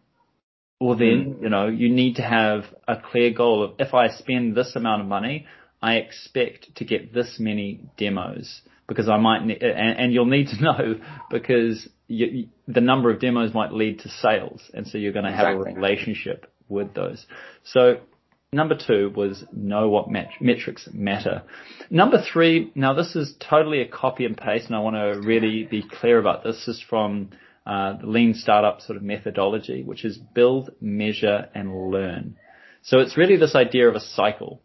Well 0.79 0.97
then, 0.97 1.35
mm. 1.35 1.41
you 1.41 1.49
know, 1.49 1.67
you 1.67 1.89
need 1.89 2.15
to 2.15 2.21
have 2.21 2.63
a 2.87 2.95
clear 2.97 3.31
goal 3.31 3.63
of 3.63 3.73
if 3.79 3.93
I 3.93 4.09
spend 4.09 4.55
this 4.55 4.75
amount 4.75 5.01
of 5.01 5.07
money, 5.07 5.45
I 5.81 5.95
expect 5.95 6.75
to 6.75 6.85
get 6.85 7.13
this 7.13 7.37
many 7.39 7.81
demos 7.97 8.61
because 8.87 9.07
I 9.07 9.17
might, 9.17 9.45
ne- 9.45 9.59
and, 9.59 9.99
and, 9.99 10.13
you'll 10.13 10.25
need 10.25 10.47
to 10.47 10.61
know 10.61 10.95
because 11.29 11.87
you, 12.07 12.47
the 12.67 12.81
number 12.81 13.11
of 13.11 13.19
demos 13.19 13.53
might 13.53 13.71
lead 13.71 13.99
to 13.99 14.09
sales, 14.09 14.61
and 14.73 14.87
so 14.87 14.97
you're 14.97 15.13
going 15.13 15.25
to 15.25 15.31
have 15.31 15.53
exactly. 15.53 15.71
a 15.71 15.75
relationship 15.75 16.51
with 16.69 16.93
those. 16.93 17.25
So 17.63 17.97
number 18.51 18.75
two 18.75 19.11
was 19.15 19.43
know 19.53 19.89
what 19.89 20.09
met- 20.09 20.31
metrics 20.41 20.89
matter. 20.91 21.43
Number 21.89 22.21
three, 22.21 22.71
now 22.73 22.93
this 22.93 23.15
is 23.15 23.35
totally 23.39 23.81
a 23.81 23.87
copy 23.87 24.25
and 24.25 24.35
paste, 24.35 24.67
and 24.67 24.75
I 24.75 24.79
want 24.79 24.95
to 24.95 25.27
really 25.27 25.65
be 25.65 25.83
clear 25.83 26.19
about 26.19 26.43
this. 26.43 26.63
This 26.65 26.77
is 26.77 26.85
from 26.89 27.29
uh, 27.69 27.97
the 27.97 28.07
lean 28.07 28.33
startup 28.33 28.81
sort 28.81 28.97
of 28.97 29.03
methodology, 29.03 29.83
which 29.83 30.03
is 30.03 30.17
build, 30.17 30.71
measure, 30.81 31.49
and 31.53 31.91
learn. 31.91 32.35
So 32.81 32.97
it's 32.97 33.15
really 33.15 33.37
this 33.37 33.53
idea 33.53 33.87
of 33.87 33.93
a 33.93 33.99
cycle. 33.99 34.63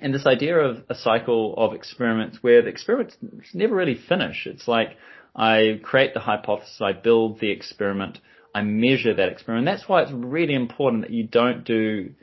And 0.00 0.14
this 0.14 0.26
idea 0.26 0.56
of 0.56 0.84
a 0.88 0.94
cycle 0.94 1.54
of 1.56 1.74
experiments 1.74 2.38
where 2.40 2.62
the 2.62 2.68
experiments 2.68 3.16
never 3.52 3.74
really 3.74 3.96
finish. 3.96 4.46
It's 4.46 4.68
like 4.68 4.96
I 5.34 5.80
create 5.82 6.14
the 6.14 6.20
hypothesis, 6.20 6.80
I 6.80 6.92
build 6.92 7.40
the 7.40 7.50
experiment, 7.50 8.18
I 8.54 8.62
measure 8.62 9.12
that 9.12 9.28
experiment. 9.28 9.66
That's 9.66 9.88
why 9.88 10.02
it's 10.02 10.12
really 10.12 10.54
important 10.54 11.02
that 11.02 11.10
you 11.10 11.26
don't 11.26 11.64
do 11.64 12.14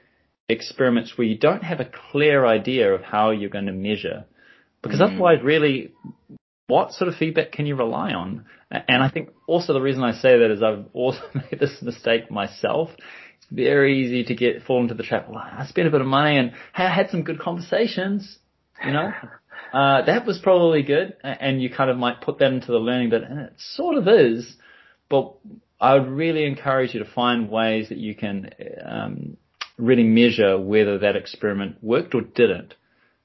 experiments 0.47 1.17
where 1.17 1.27
you 1.27 1.37
don't 1.37 1.63
have 1.63 1.81
a 1.81 1.91
clear 2.11 2.45
idea 2.45 2.93
of 2.93 3.01
how 3.01 3.31
you're 3.31 3.49
going 3.49 3.65
to 3.65 3.73
measure. 3.73 4.23
Because 4.81 5.01
mm. 5.01 5.11
otherwise, 5.11 5.39
really, 5.43 5.91
what 6.67 6.91
sort 6.91 7.07
of 7.07 7.15
feedback 7.15 7.51
can 7.53 7.65
you 7.65 7.75
rely 7.75 8.11
on? 8.11 8.45
And 8.69 9.01
I 9.01 9.09
think 9.09 9.29
also 9.47 9.73
the 9.73 9.81
reason 9.81 10.03
I 10.03 10.13
say 10.13 10.37
that 10.37 10.51
is 10.51 10.61
I've 10.61 10.85
also 10.93 11.21
made 11.33 11.59
this 11.59 11.81
mistake 11.81 12.29
myself. 12.29 12.89
It's 13.37 13.47
very 13.49 14.03
easy 14.03 14.23
to 14.25 14.35
get 14.35 14.63
fall 14.63 14.81
into 14.81 14.93
the 14.93 15.03
trap. 15.03 15.29
Well, 15.29 15.39
I 15.39 15.65
spent 15.67 15.87
a 15.87 15.91
bit 15.91 16.01
of 16.01 16.07
money 16.07 16.37
and 16.37 16.51
I 16.75 16.93
had 16.93 17.09
some 17.09 17.23
good 17.23 17.39
conversations, 17.39 18.37
you 18.85 18.91
know. 18.91 19.11
Uh, 19.73 20.05
that 20.05 20.25
was 20.25 20.39
probably 20.39 20.81
good, 20.81 21.15
and 21.23 21.61
you 21.61 21.69
kind 21.69 21.89
of 21.89 21.97
might 21.97 22.21
put 22.21 22.39
that 22.39 22.53
into 22.53 22.67
the 22.67 22.77
learning 22.77 23.09
bit, 23.09 23.23
and 23.23 23.39
it 23.39 23.53
sort 23.57 23.97
of 23.97 24.07
is. 24.07 24.55
But 25.09 25.33
I 25.79 25.95
would 25.95 26.07
really 26.07 26.45
encourage 26.45 26.93
you 26.93 27.03
to 27.03 27.11
find 27.11 27.49
ways 27.49 27.89
that 27.89 27.97
you 27.97 28.15
can 28.15 28.49
um, 28.85 29.37
really 29.77 30.03
measure 30.03 30.57
whether 30.57 30.99
that 30.99 31.15
experiment 31.15 31.77
worked 31.81 32.15
or 32.15 32.21
didn't. 32.21 32.75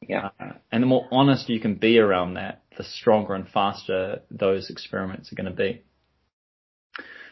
Yeah. 0.09 0.31
Uh, 0.39 0.53
and 0.71 0.83
the 0.83 0.87
more 0.87 1.07
honest 1.11 1.49
you 1.49 1.61
can 1.61 1.75
be 1.75 1.99
around 1.99 2.35
that, 2.35 2.63
the 2.77 2.85
stronger 2.85 3.35
and 3.35 3.49
faster 3.49 4.21
those 4.31 4.71
experiments 4.71 5.33
are 5.33 5.37
going 5.37 5.51
to 5.51 5.57
be. 5.57 5.83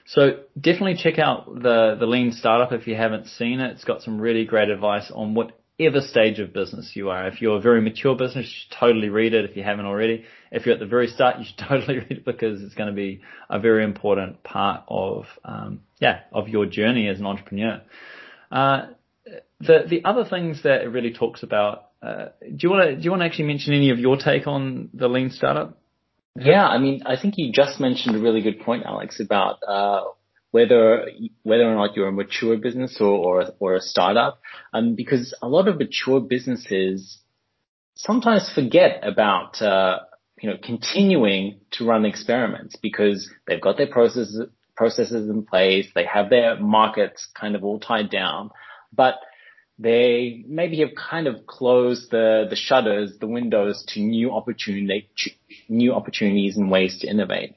So 0.06 0.40
definitely 0.60 0.96
check 0.96 1.18
out 1.18 1.46
the 1.62 1.96
the 1.98 2.06
Lean 2.06 2.32
Startup 2.32 2.72
if 2.72 2.86
you 2.86 2.96
haven't 2.96 3.26
seen 3.26 3.60
it. 3.60 3.72
It's 3.72 3.84
got 3.84 4.02
some 4.02 4.20
really 4.20 4.44
great 4.44 4.68
advice 4.68 5.10
on 5.14 5.34
whatever 5.34 6.00
stage 6.00 6.40
of 6.40 6.52
business 6.52 6.92
you 6.94 7.10
are. 7.10 7.28
If 7.28 7.40
you're 7.40 7.58
a 7.58 7.60
very 7.60 7.80
mature 7.80 8.16
business, 8.16 8.46
you 8.46 8.52
should 8.62 8.76
totally 8.78 9.08
read 9.08 9.34
it 9.34 9.44
if 9.48 9.56
you 9.56 9.62
haven't 9.62 9.86
already. 9.86 10.24
If 10.50 10.66
you're 10.66 10.74
at 10.74 10.80
the 10.80 10.86
very 10.86 11.06
start, 11.06 11.38
you 11.38 11.44
should 11.44 11.58
totally 11.68 11.98
read 11.98 12.10
it 12.10 12.24
because 12.24 12.62
it's 12.62 12.74
going 12.74 12.88
to 12.88 12.94
be 12.94 13.20
a 13.48 13.60
very 13.60 13.84
important 13.84 14.42
part 14.42 14.82
of, 14.88 15.26
um, 15.44 15.82
yeah, 16.00 16.20
of 16.32 16.48
your 16.48 16.66
journey 16.66 17.06
as 17.08 17.20
an 17.20 17.26
entrepreneur. 17.26 17.82
Uh, 18.50 18.86
the 19.60 19.84
the 19.88 20.04
other 20.04 20.24
things 20.24 20.62
that 20.64 20.82
it 20.82 20.88
really 20.88 21.12
talks 21.12 21.42
about. 21.42 21.89
Uh, 22.02 22.26
do 22.40 22.56
you 22.60 22.70
want 22.70 22.88
to 22.88 22.96
do 22.96 23.02
you 23.02 23.10
want 23.10 23.20
to 23.20 23.26
actually 23.26 23.46
mention 23.46 23.74
any 23.74 23.90
of 23.90 23.98
your 23.98 24.16
take 24.16 24.46
on 24.46 24.88
the 24.94 25.08
lean 25.08 25.30
startup? 25.30 25.78
Yeah, 26.36 26.66
I 26.66 26.78
mean, 26.78 27.02
I 27.04 27.20
think 27.20 27.34
you 27.36 27.52
just 27.52 27.80
mentioned 27.80 28.16
a 28.16 28.20
really 28.20 28.40
good 28.40 28.60
point, 28.60 28.84
Alex, 28.86 29.20
about 29.20 29.58
uh, 29.66 30.04
whether 30.50 31.06
whether 31.42 31.64
or 31.64 31.74
not 31.74 31.96
you're 31.96 32.08
a 32.08 32.12
mature 32.12 32.56
business 32.56 32.98
or 33.00 33.08
or, 33.08 33.44
or 33.58 33.74
a 33.74 33.80
startup, 33.80 34.40
um, 34.72 34.94
because 34.94 35.34
a 35.42 35.48
lot 35.48 35.68
of 35.68 35.78
mature 35.78 36.20
businesses 36.20 37.18
sometimes 37.94 38.50
forget 38.54 39.00
about 39.02 39.60
uh, 39.60 39.98
you 40.40 40.48
know 40.48 40.56
continuing 40.62 41.60
to 41.72 41.84
run 41.84 42.06
experiments 42.06 42.76
because 42.76 43.30
they've 43.46 43.60
got 43.60 43.76
their 43.76 43.88
processes 43.88 44.48
processes 44.76 45.28
in 45.28 45.44
place, 45.44 45.88
they 45.94 46.06
have 46.06 46.30
their 46.30 46.58
markets 46.58 47.28
kind 47.38 47.54
of 47.54 47.62
all 47.62 47.78
tied 47.78 48.08
down, 48.08 48.50
but 48.94 49.16
they 49.80 50.44
maybe 50.46 50.80
have 50.80 50.90
kind 51.10 51.26
of 51.26 51.46
closed 51.46 52.10
the, 52.10 52.46
the 52.50 52.56
shutters, 52.56 53.18
the 53.18 53.26
windows 53.26 53.82
to 53.88 54.00
new 54.00 54.30
opportunity, 54.32 55.08
new 55.68 55.94
opportunities 55.94 56.58
and 56.58 56.70
ways 56.70 56.98
to 57.00 57.08
innovate. 57.08 57.54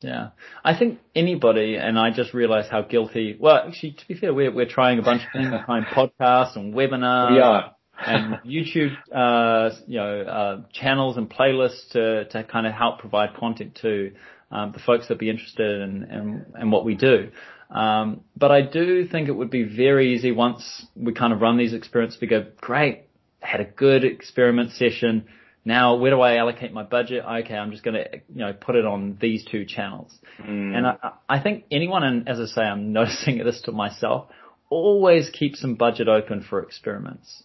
Yeah. 0.00 0.30
I 0.64 0.76
think 0.78 0.98
anybody, 1.14 1.76
and 1.76 1.98
I 1.98 2.10
just 2.10 2.32
realized 2.32 2.70
how 2.70 2.82
guilty, 2.82 3.36
well, 3.38 3.64
actually, 3.68 3.92
to 3.92 4.08
be 4.08 4.14
fair, 4.14 4.32
we're, 4.32 4.50
we're 4.50 4.68
trying 4.68 4.98
a 4.98 5.02
bunch 5.02 5.22
of 5.26 5.28
things, 5.32 5.48
we're 5.52 5.64
trying 5.64 5.84
podcasts 5.84 6.56
and 6.56 6.74
webinars. 6.74 7.32
We 7.32 7.40
are. 7.40 7.74
and 8.04 8.40
YouTube, 8.46 8.96
uh, 9.14 9.76
you 9.86 9.98
know, 9.98 10.20
uh, 10.22 10.60
channels 10.72 11.18
and 11.18 11.30
playlists 11.30 11.90
to, 11.90 12.24
to 12.30 12.44
kind 12.44 12.66
of 12.66 12.72
help 12.72 12.98
provide 12.98 13.36
content 13.36 13.78
to. 13.82 14.12
um, 14.52 14.72
the 14.72 14.80
folks 14.80 15.08
that 15.08 15.18
be 15.18 15.30
interested 15.30 15.80
in, 15.80 16.04
in, 16.04 16.46
in 16.60 16.70
what 16.70 16.84
we 16.84 16.94
do. 16.94 17.30
Um, 17.72 18.20
but 18.36 18.52
I 18.52 18.60
do 18.60 19.06
think 19.06 19.28
it 19.28 19.32
would 19.32 19.50
be 19.50 19.64
very 19.64 20.14
easy 20.14 20.30
once 20.30 20.86
we 20.94 21.14
kind 21.14 21.32
of 21.32 21.40
run 21.40 21.56
these 21.56 21.72
experiments. 21.72 22.18
We 22.20 22.28
go, 22.28 22.44
great, 22.60 23.06
had 23.40 23.60
a 23.60 23.64
good 23.64 24.04
experiment 24.04 24.72
session. 24.72 25.24
Now, 25.64 25.96
where 25.96 26.10
do 26.10 26.20
I 26.20 26.36
allocate 26.36 26.72
my 26.72 26.82
budget? 26.82 27.24
Okay, 27.24 27.54
I'm 27.54 27.70
just 27.70 27.82
going 27.82 27.94
to, 27.94 28.20
you 28.28 28.40
know, 28.40 28.52
put 28.52 28.76
it 28.76 28.84
on 28.84 29.16
these 29.20 29.44
two 29.44 29.64
channels. 29.64 30.12
Mm. 30.40 30.76
And 30.76 30.86
I, 30.86 30.96
I 31.28 31.40
think 31.40 31.64
anyone, 31.70 32.02
and 32.02 32.28
as 32.28 32.38
I 32.38 32.46
say, 32.46 32.62
I'm 32.62 32.92
noticing 32.92 33.38
this 33.38 33.62
to 33.62 33.72
myself, 33.72 34.28
always 34.68 35.30
keep 35.30 35.56
some 35.56 35.76
budget 35.76 36.08
open 36.08 36.42
for 36.42 36.62
experiments. 36.62 37.44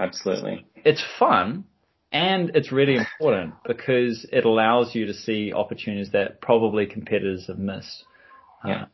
Absolutely. 0.00 0.66
It's 0.84 1.04
fun 1.18 1.64
and 2.10 2.50
it's 2.54 2.72
really 2.72 2.96
important 2.96 3.54
because 3.66 4.26
it 4.32 4.44
allows 4.44 4.94
you 4.94 5.06
to 5.06 5.14
see 5.14 5.52
opportunities 5.52 6.10
that 6.12 6.40
probably 6.40 6.86
competitors 6.86 7.46
have 7.46 7.58
missed. 7.58 8.04
Yeah, 8.64 8.86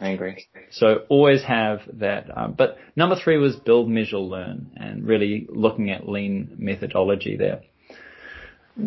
I 0.00 0.08
agree. 0.10 0.46
So 0.70 1.04
always 1.08 1.42
have 1.44 1.80
that. 1.94 2.26
Um, 2.36 2.54
but 2.56 2.78
number 2.96 3.16
three 3.16 3.36
was 3.36 3.56
build, 3.56 3.88
measure, 3.88 4.18
learn, 4.18 4.72
and 4.76 5.06
really 5.06 5.46
looking 5.48 5.90
at 5.90 6.08
lean 6.08 6.56
methodology 6.58 7.36
there. 7.36 7.62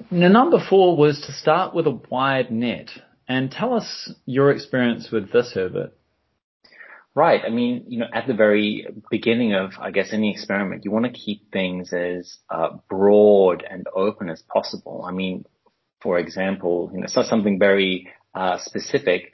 Now, 0.10 0.29
number 0.29 0.58
four 0.67 0.98
was 0.98 1.22
to 1.27 1.32
start 1.32 1.75
with 1.75 1.86
a 1.86 2.00
wide 2.10 2.51
net. 2.51 2.89
And 3.27 3.51
tell 3.51 3.74
us 3.74 4.12
your 4.25 4.51
experience 4.51 5.10
with 5.12 5.32
this, 5.32 5.51
Herbert. 5.53 5.94
Right. 7.15 7.41
I 7.46 7.50
mean, 7.50 7.86
you 7.88 8.00
know, 8.00 8.08
at 8.13 8.27
the 8.27 8.34
very 8.34 8.88
beginning 9.10 9.53
of, 9.53 9.72
I 9.79 9.91
guess, 9.91 10.10
any 10.12 10.32
experiment, 10.32 10.84
you 10.84 10.91
want 10.91 11.05
to 11.05 11.12
keep 11.12 11.51
things 11.51 11.94
as 11.94 12.38
uh, 12.50 12.77
broad 12.89 13.63
and 13.67 13.88
open 13.96 14.29
as 14.29 14.41
possible. 14.41 15.05
I 15.08 15.12
mean, 15.12 15.46
for 16.01 16.20
example, 16.20 16.91
you 16.94 17.00
know, 17.00 17.08
so 17.08 17.24
something 17.24 17.58
very 17.58 18.10
uh, 18.36 18.58
specific 18.60 19.34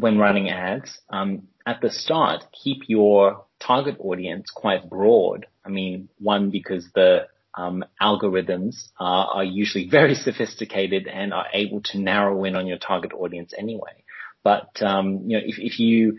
when 0.00 0.18
running 0.18 0.50
ads. 0.50 0.98
Um, 1.10 1.48
at 1.66 1.80
the 1.80 1.90
start, 1.90 2.44
keep 2.52 2.82
your 2.88 3.44
target 3.60 3.96
audience 4.00 4.50
quite 4.50 4.88
broad. 4.88 5.46
I 5.64 5.68
mean, 5.68 6.08
one 6.18 6.50
because 6.50 6.88
the 6.94 7.28
um, 7.54 7.84
algorithms 8.00 8.88
are, 8.98 9.26
are 9.34 9.44
usually 9.44 9.88
very 9.90 10.14
sophisticated 10.14 11.06
and 11.06 11.32
are 11.32 11.46
able 11.52 11.82
to 11.82 11.98
narrow 11.98 12.44
in 12.44 12.56
on 12.56 12.66
your 12.66 12.78
target 12.78 13.12
audience 13.12 13.52
anyway. 13.56 14.04
But 14.42 14.82
um, 14.82 15.24
you 15.26 15.38
know, 15.38 15.44
if, 15.44 15.58
if 15.58 15.78
you 15.78 16.18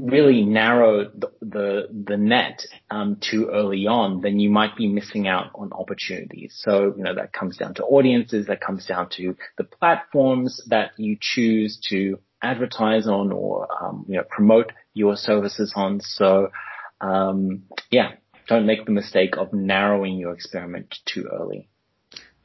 really 0.00 0.42
narrow 0.42 1.04
the 1.04 1.30
the, 1.40 1.88
the 2.06 2.16
net 2.16 2.64
um, 2.90 3.18
too 3.20 3.50
early 3.52 3.86
on, 3.86 4.22
then 4.22 4.40
you 4.40 4.50
might 4.50 4.76
be 4.76 4.88
missing 4.88 5.28
out 5.28 5.50
on 5.54 5.72
opportunities. 5.72 6.60
So 6.64 6.94
you 6.96 7.04
know 7.04 7.14
that 7.14 7.32
comes 7.32 7.56
down 7.56 7.74
to 7.74 7.84
audiences, 7.84 8.46
that 8.46 8.60
comes 8.60 8.86
down 8.86 9.08
to 9.16 9.36
the 9.56 9.64
platforms 9.64 10.60
that 10.68 10.92
you 10.96 11.16
choose 11.20 11.78
to 11.90 12.18
advertise 12.42 13.06
on 13.06 13.32
or 13.32 13.68
um, 13.82 14.04
you 14.08 14.16
know 14.16 14.24
promote 14.28 14.72
your 14.94 15.16
services 15.16 15.72
on. 15.76 16.00
So 16.00 16.50
um, 17.00 17.64
yeah, 17.90 18.12
don't 18.48 18.66
make 18.66 18.84
the 18.84 18.92
mistake 18.92 19.36
of 19.36 19.52
narrowing 19.52 20.16
your 20.16 20.32
experiment 20.32 20.94
too 21.06 21.28
early. 21.32 21.68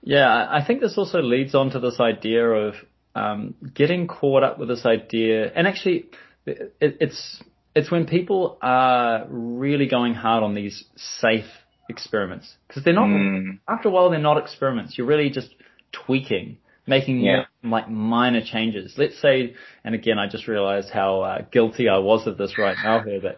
Yeah, 0.01 0.47
I 0.49 0.63
think 0.65 0.81
this 0.81 0.97
also 0.97 1.21
leads 1.21 1.53
on 1.53 1.71
to 1.71 1.79
this 1.79 1.99
idea 1.99 2.45
of 2.45 2.75
um, 3.15 3.55
getting 3.73 4.07
caught 4.07 4.43
up 4.43 4.59
with 4.59 4.69
this 4.69 4.85
idea, 4.85 5.51
and 5.53 5.67
actually, 5.67 6.05
it, 6.45 6.73
it's 6.79 7.43
it's 7.75 7.91
when 7.91 8.05
people 8.05 8.57
are 8.61 9.25
really 9.29 9.87
going 9.87 10.13
hard 10.13 10.43
on 10.43 10.55
these 10.55 10.85
safe 10.95 11.45
experiments 11.89 12.55
because 12.67 12.83
they're 12.83 12.93
not. 12.93 13.07
Mm. 13.07 13.59
After 13.67 13.89
a 13.89 13.91
while, 13.91 14.09
they're 14.09 14.19
not 14.19 14.37
experiments. 14.37 14.97
You're 14.97 15.07
really 15.07 15.29
just 15.29 15.49
tweaking, 15.91 16.57
making 16.87 17.19
yeah. 17.19 17.45
like 17.63 17.89
minor 17.89 18.41
changes. 18.43 18.95
Let's 18.97 19.19
say, 19.21 19.55
and 19.83 19.93
again, 19.93 20.17
I 20.17 20.27
just 20.27 20.47
realized 20.47 20.89
how 20.89 21.21
uh, 21.21 21.41
guilty 21.51 21.89
I 21.89 21.99
was 21.99 22.25
of 22.27 22.37
this 22.37 22.57
right 22.57 22.77
now 22.83 23.01
here, 23.03 23.19
but. 23.21 23.37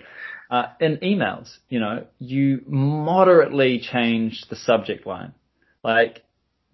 Uh, 0.51 0.67
in 0.79 0.97
emails, 1.03 1.57
you 1.69 1.79
know, 1.79 2.07
you 2.17 2.59
moderately 2.65 3.79
change 3.79 4.45
the 4.49 4.55
subject 4.55 5.05
line. 5.05 5.31
Like, 5.83 6.23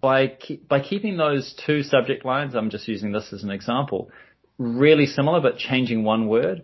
by 0.00 0.38
by 0.66 0.80
keeping 0.80 1.18
those 1.18 1.54
two 1.66 1.82
subject 1.82 2.24
lines, 2.24 2.54
I'm 2.54 2.70
just 2.70 2.88
using 2.88 3.12
this 3.12 3.34
as 3.34 3.42
an 3.42 3.50
example, 3.50 4.10
really 4.58 5.06
similar 5.06 5.40
but 5.40 5.58
changing 5.58 6.04
one 6.04 6.26
word, 6.26 6.62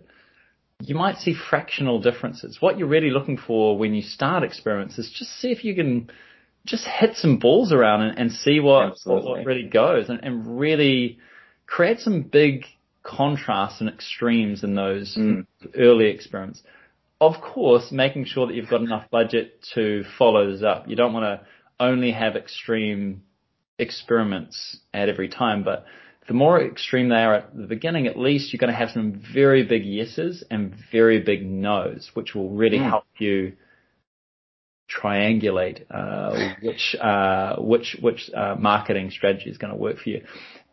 you 0.79 0.95
might 0.95 1.17
see 1.17 1.33
fractional 1.33 1.99
differences. 1.99 2.57
What 2.59 2.77
you're 2.77 2.87
really 2.87 3.09
looking 3.09 3.37
for 3.37 3.77
when 3.77 3.93
you 3.93 4.01
start 4.01 4.43
experiments 4.43 4.97
is 4.97 5.09
just 5.09 5.31
see 5.39 5.51
if 5.51 5.63
you 5.63 5.75
can 5.75 6.09
just 6.65 6.85
hit 6.85 7.15
some 7.15 7.37
balls 7.37 7.71
around 7.73 8.01
and, 8.01 8.17
and 8.17 8.31
see 8.31 8.59
what, 8.59 8.97
what, 9.03 9.23
what 9.23 9.45
really 9.45 9.67
goes 9.67 10.09
and, 10.09 10.19
and 10.23 10.59
really 10.59 11.19
create 11.65 11.99
some 11.99 12.21
big 12.21 12.65
contrasts 13.03 13.81
and 13.81 13.89
extremes 13.89 14.63
in 14.63 14.75
those 14.75 15.15
mm. 15.17 15.45
early 15.77 16.07
experiments. 16.07 16.63
Of 17.19 17.41
course, 17.41 17.91
making 17.91 18.25
sure 18.25 18.47
that 18.47 18.55
you've 18.55 18.69
got 18.69 18.81
enough 18.81 19.09
budget 19.09 19.63
to 19.75 20.03
follow 20.17 20.51
this 20.51 20.63
up. 20.63 20.87
You 20.87 20.95
don't 20.95 21.13
want 21.13 21.23
to 21.23 21.47
only 21.79 22.11
have 22.11 22.35
extreme 22.35 23.23
experiments 23.77 24.77
at 24.93 25.09
every 25.09 25.29
time, 25.29 25.63
but 25.63 25.85
the 26.27 26.33
more 26.33 26.61
extreme 26.61 27.09
they 27.09 27.15
are 27.15 27.35
at 27.35 27.55
the 27.55 27.67
beginning, 27.67 28.07
at 28.07 28.17
least 28.17 28.53
you're 28.53 28.59
going 28.59 28.71
to 28.71 28.77
have 28.77 28.91
some 28.91 29.21
very 29.33 29.63
big 29.63 29.83
yeses 29.83 30.43
and 30.49 30.73
very 30.91 31.19
big 31.19 31.45
nos, 31.45 32.11
which 32.13 32.33
will 32.33 32.49
really 32.49 32.79
mm. 32.79 32.87
help 32.87 33.05
you 33.17 33.53
triangulate 35.01 35.85
uh, 35.89 36.53
which 36.61 36.95
uh, 36.99 37.55
which 37.57 37.97
which 38.01 38.29
uh, 38.35 38.55
marketing 38.57 39.11
strategy 39.11 39.49
is 39.49 39.57
going 39.57 39.71
to 39.71 39.77
work 39.77 39.97
for 39.97 40.09
you. 40.09 40.21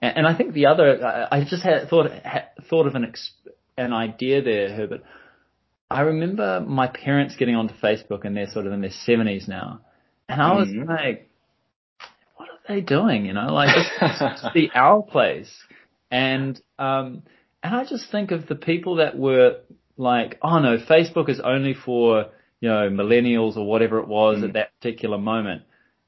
And, 0.03 0.19
and 0.19 0.27
I 0.27 0.37
think 0.37 0.53
the 0.53 0.67
other, 0.67 1.29
I 1.31 1.45
just 1.45 1.63
had 1.63 1.89
thought 1.89 2.11
had 2.11 2.49
thought 2.69 2.87
of 2.87 2.95
an 2.95 3.05
ex, 3.05 3.33
an 3.77 3.93
idea 3.93 4.43
there, 4.43 4.75
Herbert. 4.75 5.03
I 5.91 6.03
remember 6.03 6.61
my 6.61 6.87
parents 6.87 7.37
getting 7.37 7.57
onto 7.57 7.75
Facebook, 7.75 8.25
and 8.25 8.37
they're 8.37 8.51
sort 8.51 8.67
of 8.67 8.73
in 8.73 8.81
their 8.81 8.91
seventies 8.91 9.49
now, 9.49 9.81
and 10.29 10.41
I 10.41 10.55
was 10.55 10.69
mm-hmm. 10.69 10.89
like, 10.89 11.31
what 12.37 12.49
are 12.49 12.75
they 12.75 12.81
doing? 12.81 13.27
You 13.27 13.33
know, 13.33 13.53
like 13.53 13.75
this 13.75 14.43
the 14.55 14.71
our 14.75 15.03
place. 15.03 15.53
And, 16.13 16.61
um, 16.77 17.23
and 17.63 17.73
I 17.73 17.85
just 17.85 18.11
think 18.11 18.33
of 18.33 18.49
the 18.49 18.57
people 18.57 18.97
that 18.97 19.17
were 19.17 19.61
like, 19.97 20.39
oh 20.43 20.59
no, 20.59 20.79
Facebook 20.79 21.29
is 21.29 21.39
only 21.39 21.73
for, 21.73 22.27
you 22.61 22.69
know, 22.69 22.91
millennials 22.91 23.57
or 23.57 23.67
whatever 23.67 23.99
it 23.99 24.09
was 24.09 24.39
mm. 24.39 24.45
at 24.45 24.53
that 24.55 24.79
particular 24.79 25.19
moment. 25.19 25.63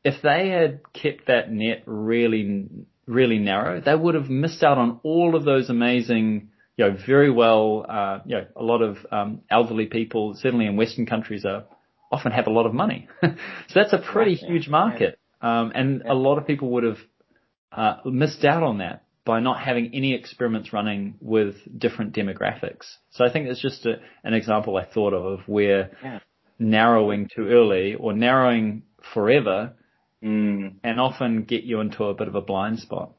If 0.04 0.22
they 0.22 0.48
had 0.48 0.80
kept 0.92 1.26
that 1.26 1.50
net 1.50 1.82
really, 1.86 2.68
really 3.06 3.38
narrow, 3.38 3.80
they 3.80 3.94
would 3.94 4.14
have 4.14 4.28
missed 4.28 4.62
out 4.62 4.78
on 4.78 5.00
all 5.02 5.34
of 5.34 5.44
those 5.44 5.70
amazing, 5.70 6.50
you 6.76 6.84
know, 6.84 6.96
very 7.06 7.30
well, 7.30 7.86
uh, 7.88 8.18
you 8.26 8.36
know, 8.36 8.46
a 8.56 8.62
lot 8.62 8.82
of, 8.82 8.98
um, 9.10 9.42
elderly 9.50 9.86
people, 9.86 10.34
certainly 10.34 10.66
in 10.66 10.76
Western 10.76 11.06
countries 11.06 11.44
are, 11.44 11.64
often 12.10 12.32
have 12.32 12.46
a 12.46 12.50
lot 12.50 12.66
of 12.66 12.74
money. 12.74 13.08
so 13.22 13.28
that's 13.74 13.92
a 13.92 13.98
pretty 13.98 14.32
right, 14.32 14.50
huge 14.50 14.68
market. 14.68 15.18
Yeah. 15.42 15.60
Um, 15.60 15.72
and 15.74 16.02
yeah. 16.04 16.12
a 16.12 16.14
lot 16.14 16.36
of 16.36 16.46
people 16.46 16.70
would 16.72 16.84
have 16.84 16.98
uh, 17.72 17.96
missed 18.04 18.44
out 18.44 18.62
on 18.62 18.78
that 18.78 19.04
by 19.24 19.40
not 19.40 19.60
having 19.60 19.92
any 19.94 20.14
experiments 20.14 20.72
running 20.72 21.14
with 21.20 21.54
different 21.78 22.12
demographics. 22.14 22.86
So 23.10 23.24
I 23.24 23.32
think 23.32 23.46
it's 23.46 23.62
just 23.62 23.86
a, 23.86 23.94
an 24.24 24.34
example 24.34 24.76
I 24.76 24.84
thought 24.84 25.14
of, 25.14 25.24
of 25.24 25.40
where 25.46 25.92
yeah. 26.02 26.18
Narrowing 26.58 27.28
too 27.34 27.48
early 27.48 27.94
or 27.94 28.12
narrowing 28.12 28.82
forever 29.14 29.72
mm. 30.22 30.74
and 30.82 31.00
often 31.00 31.44
get 31.44 31.64
you 31.64 31.80
into 31.80 32.04
a 32.04 32.14
bit 32.14 32.28
of 32.28 32.34
a 32.34 32.40
blind 32.40 32.78
spot. 32.78 33.12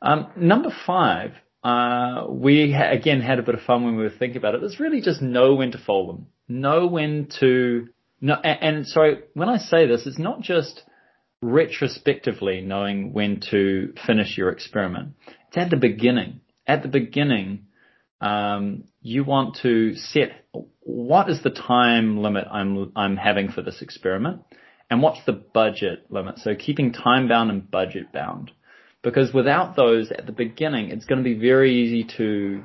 Um, 0.00 0.28
number 0.36 0.70
five, 0.84 1.32
uh, 1.62 2.26
we 2.28 2.72
ha- 2.72 2.90
again 2.90 3.20
had 3.20 3.38
a 3.38 3.42
bit 3.42 3.54
of 3.54 3.62
fun 3.62 3.84
when 3.84 3.96
we 3.96 4.02
were 4.02 4.10
thinking 4.10 4.38
about 4.38 4.54
it. 4.54 4.62
It's 4.62 4.80
really 4.80 5.00
just 5.00 5.22
know 5.22 5.54
when 5.54 5.72
to 5.72 5.78
fold 5.78 6.08
them 6.08 6.26
know 6.52 6.86
when 6.86 7.28
to 7.40 7.88
no, 8.20 8.34
and, 8.34 8.76
and 8.76 8.86
sorry, 8.86 9.22
when 9.34 9.48
I 9.48 9.58
say 9.58 9.86
this, 9.86 10.06
it's 10.06 10.18
not 10.18 10.42
just 10.42 10.82
retrospectively 11.40 12.60
knowing 12.60 13.12
when 13.12 13.40
to 13.50 13.94
finish 14.06 14.38
your 14.38 14.50
experiment. 14.50 15.14
It's 15.48 15.56
at 15.56 15.70
the 15.70 15.76
beginning. 15.76 16.40
At 16.66 16.82
the 16.82 16.88
beginning, 16.88 17.66
um, 18.22 18.84
you 19.00 19.24
want 19.24 19.56
to 19.62 19.94
set 19.94 20.44
what 20.80 21.28
is 21.28 21.42
the 21.42 21.50
time 21.50 22.18
limit 22.18 22.46
I'm 22.50 22.92
I'm 22.96 23.16
having 23.16 23.50
for 23.50 23.62
this 23.62 23.82
experiment, 23.82 24.42
and 24.90 25.02
what's 25.02 25.24
the 25.26 25.32
budget 25.32 26.06
limit. 26.10 26.38
So 26.38 26.54
keeping 26.54 26.92
time 26.92 27.28
bound 27.28 27.50
and 27.50 27.70
budget 27.70 28.12
bound, 28.12 28.52
because 29.02 29.34
without 29.34 29.76
those 29.76 30.10
at 30.10 30.26
the 30.26 30.32
beginning, 30.32 30.90
it's 30.90 31.04
going 31.04 31.22
to 31.22 31.24
be 31.24 31.38
very 31.38 31.74
easy 31.74 32.04
to 32.16 32.64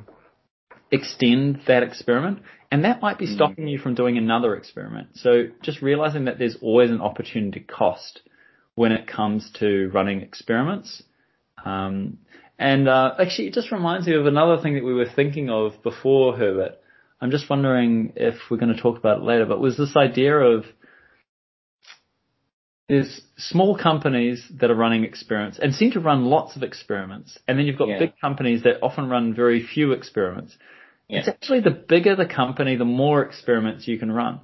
extend 0.92 1.62
that 1.68 1.84
experiment 1.84 2.40
and 2.72 2.84
that 2.84 3.02
might 3.02 3.18
be 3.18 3.28
hmm. 3.28 3.36
stopping 3.36 3.68
you 3.68 3.78
from 3.78 3.96
doing 3.96 4.18
another 4.18 4.56
experiment. 4.56 5.10
So 5.16 5.46
just 5.62 5.82
realizing 5.82 6.26
that 6.26 6.38
there's 6.38 6.58
always 6.62 6.90
an 6.90 7.02
opportunity 7.02 7.62
cost 7.62 8.22
when 8.76 8.92
it 8.92 9.08
comes 9.08 9.50
to 9.60 9.90
running 9.94 10.22
experiments. 10.22 11.04
Um, 11.66 12.20
and 12.60 12.88
uh, 12.88 13.14
actually, 13.20 13.48
it 13.48 13.54
just 13.54 13.72
reminds 13.72 14.08
me 14.08 14.16
of 14.16 14.26
another 14.26 14.62
thing 14.62 14.76
that 14.76 14.84
we 14.84 14.94
were 14.94 15.06
thinking 15.16 15.50
of 15.50 15.82
before, 15.84 16.36
Herbert. 16.36 16.80
I'm 17.22 17.32
just 17.32 17.50
wondering 17.50 18.14
if 18.16 18.36
we're 18.50 18.58
going 18.58 18.76
to 18.76 18.82
talk 18.82 18.98
about 18.98 19.20
it 19.20 19.24
later, 19.24 19.46
but 19.46 19.60
was 19.60 19.78
this 19.78 19.96
idea 19.96 20.36
of 20.38 20.66
there's 22.90 23.22
small 23.38 23.78
companies 23.78 24.46
that 24.62 24.72
are 24.72 24.76
running 24.76 25.04
experiments 25.04 25.60
and 25.62 25.74
seem 25.76 25.92
to 25.92 26.00
run 26.00 26.26
lots 26.26 26.56
of 26.56 26.64
experiments. 26.64 27.38
And 27.48 27.58
then 27.60 27.66
you've 27.66 27.78
got 27.78 27.90
Yeah. 27.90 28.00
big 28.00 28.14
companies 28.22 28.64
that 28.64 28.82
often 28.82 29.10
run 29.10 29.34
very 29.34 29.62
few 29.62 29.92
experiments. 29.92 30.58
Yeah. 31.10 31.20
It's 31.20 31.28
actually 31.28 31.60
the 31.62 31.72
bigger 31.72 32.16
the 32.16 32.26
company, 32.26 32.76
the 32.76 32.86
more 32.86 33.24
experiments 33.24 33.88
you 33.88 33.98
can 34.00 34.12
run. 34.12 34.40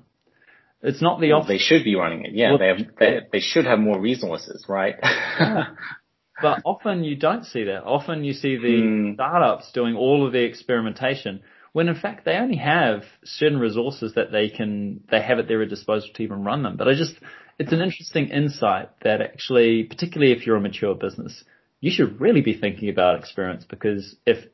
It's 0.82 1.02
not 1.02 1.22
the 1.22 1.30
Well, 1.30 1.38
opposite. 1.40 1.54
they 1.54 1.58
should 1.60 1.84
be 1.86 1.96
running 1.96 2.26
it. 2.26 2.34
Yeah, 2.34 2.50
Well, 2.50 2.58
they, 2.58 2.68
have, 2.68 2.80
they 3.00 3.20
they 3.32 3.40
should 3.40 3.66
have 3.66 3.80
more 3.80 4.00
resources, 4.00 4.66
right? 4.68 4.96
But 6.44 6.62
often 6.66 7.04
you 7.04 7.16
don't 7.16 7.46
see 7.46 7.64
that. 7.64 7.84
Often 7.84 8.24
you 8.26 8.34
see 8.34 8.58
the 8.58 8.82
Hmm. 8.84 9.14
startups 9.16 9.72
doing 9.72 9.96
all 9.96 10.28
of 10.28 10.34
the 10.34 10.44
experimentation 10.44 11.42
when 11.72 11.88
in 11.90 11.96
fact 11.96 12.24
they 12.26 12.34
only 12.36 12.58
have 12.58 13.04
certain 13.24 13.60
resources 13.60 14.14
that 14.16 14.32
they 14.32 14.50
can, 14.50 15.04
they 15.10 15.22
have 15.22 15.40
at 15.40 15.48
their 15.48 15.66
disposal 15.66 16.10
to 16.14 16.22
even 16.24 16.44
run 16.44 16.62
them. 16.62 16.78
But 16.78 16.88
I 16.88 16.94
just, 16.94 17.16
it's 17.58 17.72
an 17.74 17.82
interesting 17.82 18.28
insight 18.28 18.90
that 19.04 19.22
actually, 19.22 19.86
particularly 19.86 20.34
if 20.34 20.46
you're 20.46 20.58
a 20.58 20.62
mature 20.62 20.94
business, 20.94 21.44
you 21.80 21.90
should 21.90 22.22
really 22.22 22.42
be 22.42 22.54
thinking 22.60 22.90
about 22.90 23.18
experiments 23.20 23.66
because 23.68 24.16
if 24.26 24.46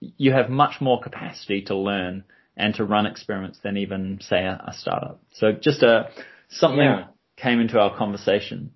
you 0.00 0.32
have 0.32 0.48
much 0.48 0.80
more 0.80 1.00
capacity 1.02 1.62
to 1.62 1.76
learn 1.76 2.24
and 2.56 2.74
to 2.76 2.84
run 2.84 3.06
experiments 3.06 3.58
than 3.62 3.76
even 3.76 4.18
say 4.22 4.44
a, 4.44 4.62
a 4.68 4.72
startup. 4.72 5.20
So 5.32 5.52
just 5.52 5.82
a, 5.82 6.10
something 6.48 6.78
Yeah. 6.78 7.04
came 7.36 7.60
into 7.60 7.78
our 7.80 7.96
conversation. 7.96 8.72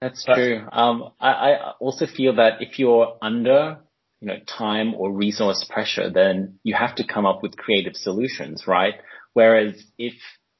That's 0.00 0.24
true. 0.24 0.66
Um, 0.72 1.12
I, 1.20 1.28
I 1.28 1.70
also 1.78 2.06
feel 2.06 2.36
that 2.36 2.62
if 2.62 2.78
you're 2.78 3.18
under, 3.20 3.80
you 4.20 4.28
know, 4.28 4.38
time 4.46 4.94
or 4.94 5.12
resource 5.12 5.66
pressure, 5.68 6.10
then 6.10 6.58
you 6.62 6.74
have 6.74 6.94
to 6.96 7.06
come 7.06 7.26
up 7.26 7.42
with 7.42 7.56
creative 7.56 7.94
solutions, 7.94 8.66
right? 8.66 8.94
Whereas 9.34 9.82
if 9.98 10.14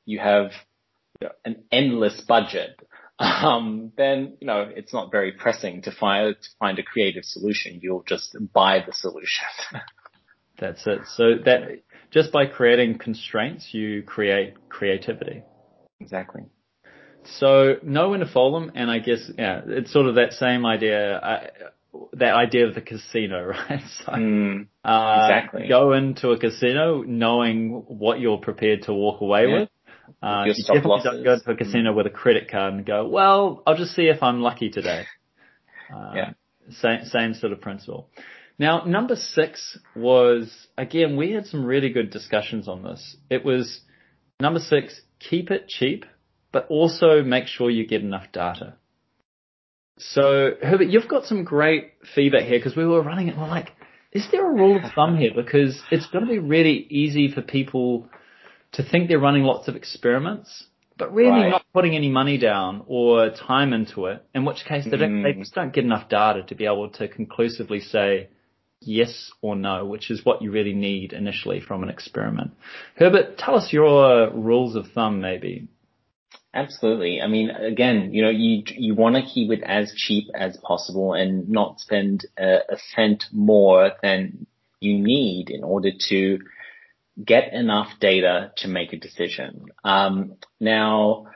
you 0.05 0.19
have 0.19 0.51
you 1.21 1.29
know, 1.29 1.33
an 1.45 1.65
endless 1.73 2.21
budget, 2.21 2.79
um, 3.19 3.93
then 3.97 4.37
you 4.41 4.47
know 4.47 4.67
it's 4.75 4.93
not 4.93 5.11
very 5.11 5.33
pressing 5.33 5.83
to 5.83 5.93
find 5.93 6.37
to 6.41 6.49
find 6.59 6.79
a 6.79 6.83
creative 6.83 7.25
solution. 7.25 7.81
You'll 7.83 8.05
just 8.07 8.37
buy 8.53 8.83
the 8.87 8.93
solution. 8.93 9.47
That's 10.59 10.87
it. 10.87 11.01
So 11.17 11.37
that 11.45 11.83
just 12.11 12.33
by 12.33 12.47
creating 12.47 12.99
constraints, 12.99 13.73
you 13.73 14.03
create 14.03 14.69
creativity. 14.69 15.43
exactly. 16.01 16.43
So 17.25 17.77
know 17.83 18.11
when 18.11 18.21
to 18.21 18.27
fold 18.27 18.55
them, 18.63 18.73
and 18.75 18.91
I 18.91 18.99
guess 18.99 19.31
yeah, 19.39 19.61
it's 19.67 19.93
sort 19.93 20.07
of 20.07 20.15
that 20.17 20.33
same 20.33 20.65
idea, 20.67 21.17
uh, 21.17 21.47
that 22.15 22.35
idea 22.35 22.67
of 22.67 22.75
the 22.75 22.81
casino, 22.81 23.45
right? 23.69 23.83
So, 24.05 24.13
Mm, 24.13 24.67
uh, 24.85 25.21
exactly. 25.23 25.69
Go 25.69 25.93
into 25.93 26.31
a 26.31 26.39
casino 26.39 27.03
knowing 27.03 27.85
what 27.87 28.21
you're 28.21 28.39
prepared 28.39 28.83
to 28.83 28.95
walk 28.95 29.21
away 29.21 29.47
Yeah. 29.47 29.61
with. 29.61 29.69
Uh, 30.23 30.45
you 30.47 30.55
definitely 30.67 31.01
don't 31.05 31.23
go 31.25 31.31
losses. 31.31 31.45
to 31.45 31.51
a 31.53 31.57
casino 31.57 31.93
with 31.93 32.07
a 32.07 32.11
credit 32.11 32.51
card 32.51 32.75
and 32.75 32.85
go, 32.85 33.07
well, 33.07 33.63
I'll 33.67 33.77
just 33.77 33.95
see 33.95 34.09
if 34.09 34.23
I'm 34.23 34.41
lucky 34.41 34.71
today. 34.71 35.05
Uh, 35.93 36.13
Yeah. 36.15 36.31
Same, 36.71 37.05
same 37.05 37.35
sort 37.35 37.53
of 37.53 37.61
principle. 37.61 38.09
Now, 38.57 38.85
number 38.85 39.17
six 39.17 39.77
was, 39.97 40.69
again, 40.79 41.17
we 41.17 41.33
had 41.33 41.47
some 41.47 41.65
really 41.65 41.89
good 41.89 42.11
discussions 42.11 42.69
on 42.69 42.85
this. 42.85 43.17
It 43.29 43.45
was 43.45 43.81
number 44.39 44.61
six, 44.61 45.01
keep 45.19 45.51
it 45.51 45.67
cheap, 45.67 46.05
but 46.53 46.67
also 46.69 47.23
make 47.23 47.47
sure 47.47 47.71
you 47.71 47.87
get 47.87 48.03
enough 48.03 48.33
data. 48.33 48.75
So, 49.99 50.53
Herbert, 50.63 50.89
you've 50.89 51.09
got 51.09 51.25
some 51.25 51.45
great 51.45 51.93
feedback 52.15 52.45
here 52.45 52.59
because 52.59 52.75
we 52.77 52.87
were 52.87 53.03
running 53.03 53.29
it. 53.29 53.37
We're 53.37 53.47
like, 53.49 53.73
is 54.13 54.27
there 54.33 54.51
a 54.51 54.55
rule 54.55 54.77
of 54.83 54.93
thumb 54.95 55.17
here? 55.19 55.31
Because 55.35 55.81
it's 55.91 56.07
going 56.07 56.25
to 56.25 56.31
be 56.31 56.39
really 56.39 56.87
easy 56.89 57.31
for 57.33 57.43
people 57.43 58.09
to 58.73 58.83
think 58.83 59.09
they're 59.09 59.19
running 59.19 59.43
lots 59.43 59.69
of 59.69 59.77
experiments, 59.77 60.65
but 60.97 61.13
really 61.13 61.31
Right. 61.43 61.51
not 61.51 61.65
putting 61.75 61.95
any 61.97 62.09
money 62.09 62.39
down 62.39 62.83
or 62.87 63.31
time 63.31 63.73
into 63.73 64.07
it. 64.07 64.23
In 64.35 64.45
which 64.45 64.65
case, 64.65 64.85
they, 64.85 64.97
don't, 64.97 65.23
they 65.23 65.35
Mm. 65.35 65.41
just 65.41 65.55
don't 65.55 65.73
get 65.73 65.85
enough 65.85 66.09
data 66.09 66.43
to 66.45 66.55
be 66.55 66.65
able 66.65 66.89
to 66.91 67.07
conclusively 67.09 67.81
say 67.81 68.29
yes 68.81 69.31
or 69.43 69.55
no, 69.57 69.85
which 69.85 70.11
is 70.11 70.25
what 70.25 70.41
you 70.41 70.51
really 70.51 70.73
need 70.73 71.13
initially 71.13 71.61
from 71.61 71.83
an 71.83 71.91
experiment. 71.91 72.53
Herbert, 72.97 73.37
tell 73.39 73.55
us 73.57 73.73
your 73.73 74.31
rules 74.31 74.77
of 74.77 74.91
thumb, 74.93 75.21
maybe. 75.21 75.69
Absolutely. 76.53 77.21
I 77.23 77.29
mean, 77.29 77.51
again, 77.51 78.13
you 78.13 78.23
know, 78.23 78.31
you 78.31 78.65
you 78.77 78.95
want 78.95 79.15
to 79.15 79.23
keep 79.23 79.53
it 79.53 79.63
as 79.65 79.93
cheap 79.97 80.25
as 80.35 80.57
possible 80.59 81.13
and 81.15 81.49
not 81.49 81.79
spend 81.79 82.27
a, 82.37 82.59
a 82.69 82.77
cent 82.95 83.25
more 83.33 83.93
than 84.03 84.47
you 84.81 84.99
need 84.99 85.51
in 85.51 85.63
order 85.63 85.91
to 86.09 86.39
get 87.25 87.53
enough 87.53 87.89
data 88.01 88.53
to 88.59 88.69
make 88.69 88.93
a 88.93 88.99
decision. 88.99 89.67
Um, 89.85 90.37
now, 90.61 91.27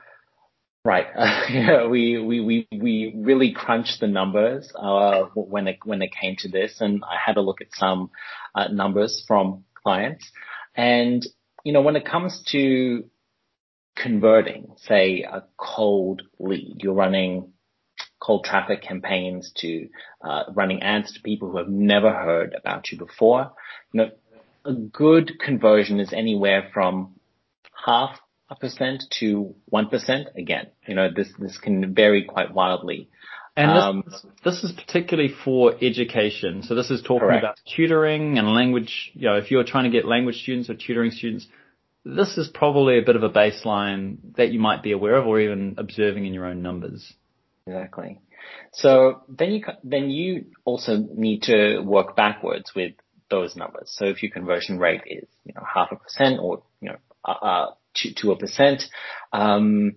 right, 0.83 1.07
yeah, 1.49 1.87
we 1.89 2.17
we 2.19 2.41
we 2.41 2.67
we 2.71 3.13
really 3.17 3.53
crunched 3.53 3.99
the 4.01 4.07
numbers 4.07 4.71
uh, 4.77 5.23
when 5.35 5.67
it 5.67 5.79
when 5.85 6.01
it 6.01 6.11
came 6.19 6.35
to 6.39 6.49
this, 6.49 6.81
and 6.81 7.03
I 7.05 7.17
had 7.23 7.37
a 7.37 7.41
look 7.41 7.61
at 7.61 7.73
some 7.73 8.11
uh, 8.55 8.67
numbers 8.69 9.23
from 9.27 9.65
clients, 9.83 10.29
and 10.75 11.25
you 11.63 11.73
know, 11.73 11.81
when 11.81 11.95
it 11.95 12.05
comes 12.05 12.43
to 12.51 13.05
converting, 13.95 14.73
say, 14.77 15.23
a 15.23 15.43
cold 15.57 16.21
lead. 16.39 16.77
You're 16.79 16.93
running 16.93 17.53
cold 18.19 18.43
traffic 18.43 18.81
campaigns 18.81 19.51
to 19.57 19.87
uh, 20.23 20.43
running 20.53 20.81
ads 20.81 21.13
to 21.13 21.21
people 21.21 21.51
who 21.51 21.57
have 21.57 21.69
never 21.69 22.11
heard 22.11 22.55
about 22.57 22.91
you 22.91 22.97
before. 22.97 23.51
You 23.93 24.01
know, 24.01 24.09
a 24.65 24.73
good 24.73 25.39
conversion 25.39 25.99
is 25.99 26.11
anywhere 26.11 26.69
from 26.73 27.15
half 27.85 28.19
a 28.49 28.55
percent 28.55 29.03
to 29.19 29.55
one 29.65 29.89
percent. 29.89 30.27
Again, 30.35 30.67
you 30.87 30.95
know, 30.95 31.09
this 31.15 31.29
this 31.39 31.57
can 31.57 31.93
vary 31.93 32.23
quite 32.23 32.53
wildly. 32.53 33.09
And 33.57 33.71
Um, 33.71 34.03
this, 34.05 34.25
this 34.43 34.63
is 34.65 34.71
particularly 34.73 35.33
for 35.45 35.73
education. 35.81 36.61
So 36.63 36.75
this 36.75 36.91
is 36.91 37.01
talking 37.01 37.19
Correct. 37.19 37.43
about 37.43 37.59
tutoring 37.75 38.37
and 38.37 38.49
language. 38.49 39.11
You 39.13 39.29
know, 39.29 39.35
if 39.37 39.49
you're 39.49 39.63
trying 39.63 39.85
to 39.85 39.89
get 39.89 40.05
language 40.05 40.41
students 40.41 40.69
or 40.69 40.73
tutoring 40.73 41.11
students, 41.11 41.47
this 42.05 42.37
is 42.37 42.47
probably 42.47 42.99
a 42.99 43.01
bit 43.01 43.15
of 43.15 43.23
a 43.23 43.29
baseline 43.29 44.17
that 44.37 44.51
you 44.51 44.59
might 44.59 44.83
be 44.83 44.91
aware 44.91 45.15
of 45.15 45.25
or 45.25 45.39
even 45.39 45.75
observing 45.77 46.25
in 46.25 46.33
your 46.33 46.45
own 46.45 46.61
numbers. 46.61 47.13
Exactly. 47.65 48.21
So 48.73 49.21
then 49.27 49.51
you 49.51 49.63
then 49.83 50.11
you 50.11 50.45
also 50.65 50.97
need 50.97 51.43
to 51.43 51.79
work 51.79 52.15
backwards 52.15 52.73
with 52.75 52.93
those 53.31 53.55
numbers. 53.55 53.91
So 53.97 54.05
if 54.05 54.21
your 54.21 54.31
conversion 54.31 54.77
rate 54.77 55.01
is 55.07 55.27
you 55.45 55.53
know 55.55 55.63
half 55.65 55.91
a 55.91 55.95
percent 55.95 56.39
or 56.39 56.61
you 56.79 56.89
know 56.89 56.97
uh, 57.25 57.31
uh, 57.31 57.71
to 57.95 58.13
to 58.21 58.31
a 58.33 58.37
percent, 58.37 58.83
um, 59.33 59.93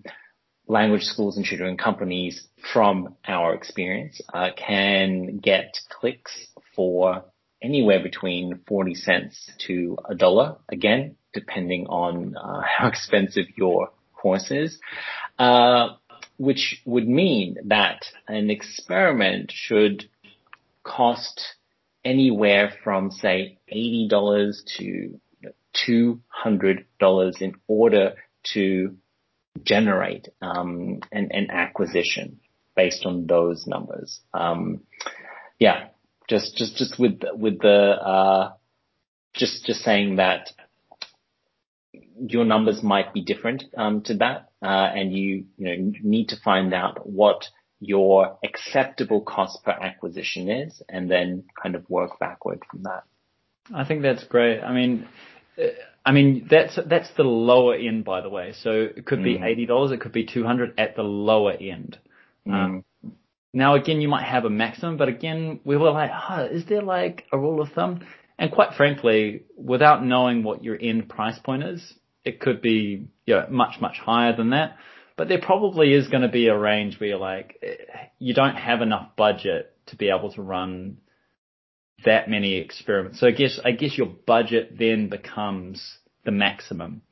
language 0.67 1.03
schools 1.03 1.37
and 1.37 1.45
tutoring 1.45 1.77
companies, 1.77 2.47
from 2.73 3.17
our 3.27 3.55
experience, 3.55 4.21
uh, 4.33 4.49
can 4.57 5.39
get 5.39 5.79
clicks 5.91 6.47
for 6.75 7.25
anywhere 7.63 8.03
between 8.03 8.61
forty 8.67 8.95
cents 8.95 9.51
to 9.67 9.97
a 10.09 10.15
dollar. 10.15 10.57
Again, 10.69 11.17
depending 11.33 11.87
on 11.87 12.37
uh, 12.37 12.61
how 12.79 12.89
expensive 12.89 13.47
your 13.57 13.91
course 14.15 14.51
is. 14.51 14.79
Uh, 15.39 15.91
which 16.37 16.81
would 16.85 17.09
mean 17.09 17.57
that 17.65 18.05
an 18.29 18.49
experiment 18.49 19.51
should 19.53 20.09
cost 20.85 21.57
anywhere 22.05 22.73
from 22.83 23.11
say 23.11 23.59
$80 23.73 24.65
to 24.79 25.21
$200 25.87 27.43
in 27.43 27.55
order 27.67 28.15
to 28.55 28.97
generate 29.63 30.29
um, 30.41 31.01
an, 31.13 31.29
an 31.33 31.51
acquisition 31.51 32.41
based 32.77 33.05
on 33.05 33.27
those 33.27 33.67
numbers. 33.67 34.21
Um, 34.33 34.83
yeah, 35.59 35.89
just 36.29 36.57
just 36.57 36.77
just 36.77 36.99
with 36.99 37.21
with 37.35 37.61
the 37.61 37.69
uh, 37.69 38.53
just 39.35 39.65
just 39.67 39.81
saying 39.81 40.17
that 40.17 40.51
your 42.21 42.45
numbers 42.45 42.83
might 42.83 43.15
be 43.15 43.23
different 43.23 43.65
um, 43.77 44.03
to 44.03 44.15
that, 44.15 44.51
uh, 44.63 44.67
and 44.67 45.13
you 45.13 45.47
you 45.57 45.65
know 45.77 45.93
need 46.03 46.29
to 46.29 46.37
find 46.37 46.75
out 46.75 47.09
what 47.09 47.47
your 47.81 48.39
acceptable 48.45 49.21
cost 49.21 49.63
per 49.65 49.71
acquisition 49.71 50.51
is, 50.51 50.83
and 50.89 51.11
then 51.11 51.45
kind 51.61 51.75
of 51.75 51.89
work 51.89 52.19
backward 52.19 52.63
from 52.71 52.83
that. 52.83 53.05
I 53.73 53.85
think 53.85 54.03
that's 54.03 54.25
great. 54.25 54.61
I 54.61 54.73
mean, 54.73 55.07
uh, 55.59 55.67
I 56.05 56.13
mean 56.13 56.47
that's 56.51 56.79
that's 56.87 57.11
the 57.17 57.23
lower 57.25 57.75
end, 57.75 58.05
by 58.05 58.21
the 58.21 58.29
way. 58.31 58.53
So 58.53 58.71
it 58.97 59.07
could 59.07 59.23
be 59.23 59.37
Mm. 59.39 59.45
eighty 59.45 59.67
dollars, 59.67 59.93
it 59.93 60.01
could 60.01 60.13
be 60.13 60.27
two 60.27 60.45
hundred 60.45 60.75
at 60.79 60.97
the 60.97 61.03
lower 61.03 61.53
end. 61.53 61.99
Mm. 62.47 62.79
Uh, 62.79 62.83
now 63.53 63.75
again, 63.75 64.01
you 64.01 64.09
might 64.09 64.25
have 64.25 64.45
a 64.45 64.51
maximum, 64.51 64.97
but 64.97 65.09
again, 65.09 65.61
we 65.65 65.77
were 65.77 65.91
like, 65.91 66.11
oh, 66.31 66.45
is 66.45 66.67
there 66.67 66.83
like 66.83 67.25
a 67.33 67.39
rule 67.39 67.63
of 67.63 67.71
thumb? 67.73 68.07
And 68.39 68.53
quite 68.53 68.75
frankly, 68.77 69.43
without 69.57 70.05
knowing 70.05 70.43
what 70.43 70.63
your 70.63 70.79
end 70.81 71.09
price 71.09 71.39
point 71.39 71.65
is, 71.65 71.95
it 72.25 72.41
could 72.41 72.61
be 72.61 73.09
you 73.27 73.35
know, 73.35 73.47
much 73.51 73.81
much 73.81 73.99
higher 73.99 74.37
than 74.37 74.51
that. 74.51 74.77
But 75.17 75.29
there 75.29 75.41
probably 75.41 75.93
is 75.93 76.09
going 76.09 76.23
to 76.23 76.29
be 76.29 76.47
a 76.47 76.57
range 76.57 77.01
where 77.01 77.17
like, 77.17 77.59
eh, 77.63 77.75
you 78.19 78.35
don't 78.35 78.55
have 78.55 78.83
enough 78.83 79.17
budget 79.17 79.75
to 79.87 79.97
be 79.97 80.11
able 80.11 80.33
to 80.33 80.43
run 80.43 80.99
that 82.05 82.31
many 82.31 82.57
experiments. 82.57 83.19
So 83.19 83.27
I 83.27 83.33
guess 83.33 83.59
I 83.65 83.73
guess 83.73 83.97
your 83.97 84.07
budget 84.07 84.79
then 84.79 85.09
becomes 85.09 85.99
the 86.25 86.31
maximum. 86.31 87.03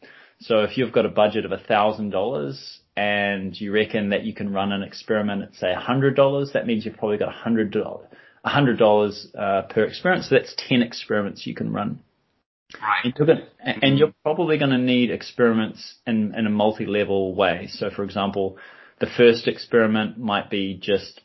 So 0.40 0.60
if 0.60 0.76
you've 0.76 0.92
got 0.92 1.06
a 1.06 1.10
budget 1.10 1.44
of 1.44 1.52
a 1.52 1.58
thousand 1.58 2.10
dollars 2.10 2.80
and 2.96 3.58
you 3.60 3.72
reckon 3.72 4.10
that 4.10 4.24
you 4.24 4.34
can 4.34 4.52
run 4.52 4.72
an 4.72 4.82
experiment 4.82 5.42
at 5.42 5.54
say 5.54 5.72
$100, 5.74 6.52
that 6.52 6.66
means 6.66 6.84
you've 6.84 6.96
probably 6.96 7.18
got 7.18 7.34
$100, 7.34 7.72
$100 8.46 9.36
uh, 9.38 9.62
per 9.62 9.84
experiment. 9.84 10.24
So 10.24 10.36
that's 10.36 10.54
10 10.68 10.82
experiments 10.82 11.46
you 11.46 11.54
can 11.54 11.72
run. 11.72 12.00
Right. 12.80 13.04
And 13.60 13.98
you're 13.98 14.14
probably 14.22 14.58
going 14.58 14.70
to 14.70 14.78
need 14.78 15.10
experiments 15.10 15.96
in, 16.06 16.34
in 16.34 16.46
a 16.46 16.50
multi-level 16.50 17.34
way. 17.34 17.68
So 17.70 17.90
for 17.90 18.02
example, 18.02 18.58
the 18.98 19.06
first 19.06 19.46
experiment 19.46 20.18
might 20.18 20.50
be 20.50 20.78
just, 20.80 21.20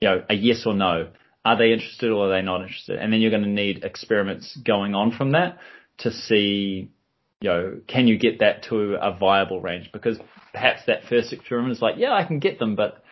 you 0.00 0.08
know, 0.08 0.24
a 0.28 0.34
yes 0.34 0.62
or 0.64 0.74
no. 0.74 1.08
Are 1.44 1.56
they 1.56 1.72
interested 1.72 2.10
or 2.10 2.26
are 2.26 2.30
they 2.30 2.42
not 2.42 2.62
interested? 2.62 2.98
And 2.98 3.12
then 3.12 3.20
you're 3.20 3.30
going 3.30 3.42
to 3.42 3.48
need 3.48 3.82
experiments 3.82 4.56
going 4.56 4.94
on 4.94 5.10
from 5.12 5.32
that 5.32 5.58
to 5.98 6.12
see, 6.12 6.90
you 7.40 7.48
know, 7.48 7.80
can 7.86 8.06
you 8.06 8.18
get 8.18 8.40
that 8.40 8.64
to 8.64 8.96
a 9.00 9.16
viable 9.16 9.60
range? 9.60 9.90
Because 9.92 10.18
perhaps 10.52 10.82
that 10.86 11.04
first 11.08 11.32
experiment 11.32 11.72
is 11.72 11.82
like, 11.82 11.94
yeah, 11.96 12.12
I 12.12 12.24
can 12.24 12.38
get 12.38 12.58
them, 12.58 12.76
but 12.76 13.02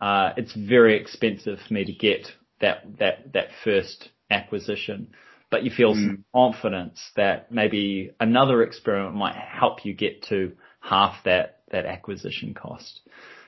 uh, 0.00 0.32
it's 0.36 0.54
very 0.54 1.00
expensive 1.00 1.58
for 1.66 1.74
me 1.74 1.84
to 1.84 1.92
get 1.92 2.28
that 2.60 2.84
that 2.98 3.32
that 3.32 3.48
first 3.62 4.08
acquisition. 4.30 5.08
But 5.50 5.64
you 5.64 5.70
feel 5.70 5.94
mm. 5.94 6.06
some 6.06 6.24
confidence 6.34 7.00
that 7.16 7.52
maybe 7.52 8.10
another 8.18 8.62
experiment 8.62 9.14
might 9.14 9.36
help 9.36 9.84
you 9.84 9.94
get 9.94 10.24
to 10.24 10.52
half 10.80 11.22
that 11.24 11.60
that 11.70 11.86
acquisition 11.86 12.54
cost. 12.54 13.00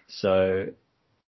So 0.09 0.67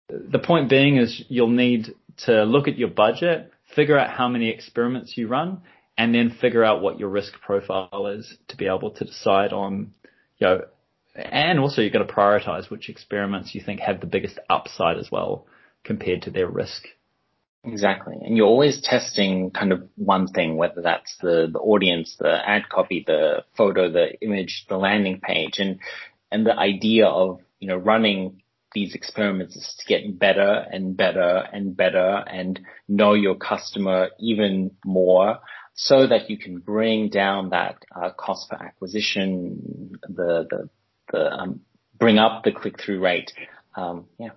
the 0.09 0.39
point 0.39 0.69
being 0.69 0.97
is 0.97 1.23
you'll 1.29 1.49
need 1.49 1.93
to 2.25 2.43
look 2.43 2.67
at 2.67 2.77
your 2.77 2.89
budget, 2.89 3.51
figure 3.75 3.97
out 3.97 4.09
how 4.09 4.27
many 4.27 4.49
experiments 4.49 5.17
you 5.17 5.27
run, 5.27 5.61
and 5.97 6.13
then 6.13 6.29
figure 6.29 6.63
out 6.63 6.81
what 6.81 6.99
your 6.99 7.09
risk 7.09 7.33
profile 7.41 8.07
is 8.07 8.37
to 8.49 8.57
be 8.57 8.67
able 8.67 8.91
to 8.91 9.05
decide 9.05 9.51
on, 9.51 9.93
you 10.37 10.47
know, 10.47 10.61
and 11.15 11.59
also 11.59 11.81
you've 11.81 11.93
got 11.93 12.07
to 12.07 12.13
prioritize 12.13 12.69
which 12.69 12.89
experiments 12.89 13.55
you 13.55 13.61
think 13.61 13.79
have 13.79 13.99
the 13.99 14.07
biggest 14.07 14.37
upside 14.49 14.97
as 14.97 15.09
well 15.11 15.47
compared 15.83 16.21
to 16.23 16.31
their 16.31 16.47
risk. 16.47 16.83
Exactly. 17.63 18.15
And 18.21 18.37
you're 18.37 18.47
always 18.47 18.79
testing 18.81 19.51
kind 19.51 19.71
of 19.71 19.87
one 19.95 20.27
thing, 20.27 20.55
whether 20.55 20.81
that's 20.81 21.17
the, 21.21 21.49
the 21.51 21.59
audience, 21.59 22.15
the 22.19 22.47
ad 22.47 22.69
copy, 22.69 23.03
the 23.05 23.43
photo, 23.57 23.91
the 23.91 24.13
image, 24.21 24.65
the 24.69 24.77
landing 24.77 25.19
page. 25.19 25.57
And, 25.57 25.79
and 26.31 26.45
the 26.45 26.55
idea 26.55 27.07
of, 27.07 27.39
you 27.59 27.67
know, 27.67 27.75
running 27.75 28.41
these 28.73 28.93
experiments 28.93 29.55
is 29.55 29.75
to 29.79 29.85
get 29.87 30.19
better 30.19 30.65
and 30.71 30.95
better 30.95 31.43
and 31.51 31.75
better 31.75 32.23
and 32.31 32.59
know 32.87 33.13
your 33.13 33.35
customer 33.35 34.09
even 34.19 34.71
more 34.85 35.39
so 35.77 36.07
that 36.07 36.29
you 36.29 36.37
can 36.37 36.59
bring 36.59 37.07
down 37.09 37.51
that 37.51 37.85
uh, 37.95 38.09
cost 38.09 38.49
per 38.49 38.57
acquisition, 38.57 39.93
the, 40.01 40.45
the, 40.49 40.69
the 41.11 41.31
um, 41.31 41.61
bring 41.97 42.17
up 42.17 42.43
the 42.43 42.51
click 42.51 42.81
through 42.83 42.99
rate. 42.99 43.31
Um, 43.75 44.07
yeah. 44.19 44.31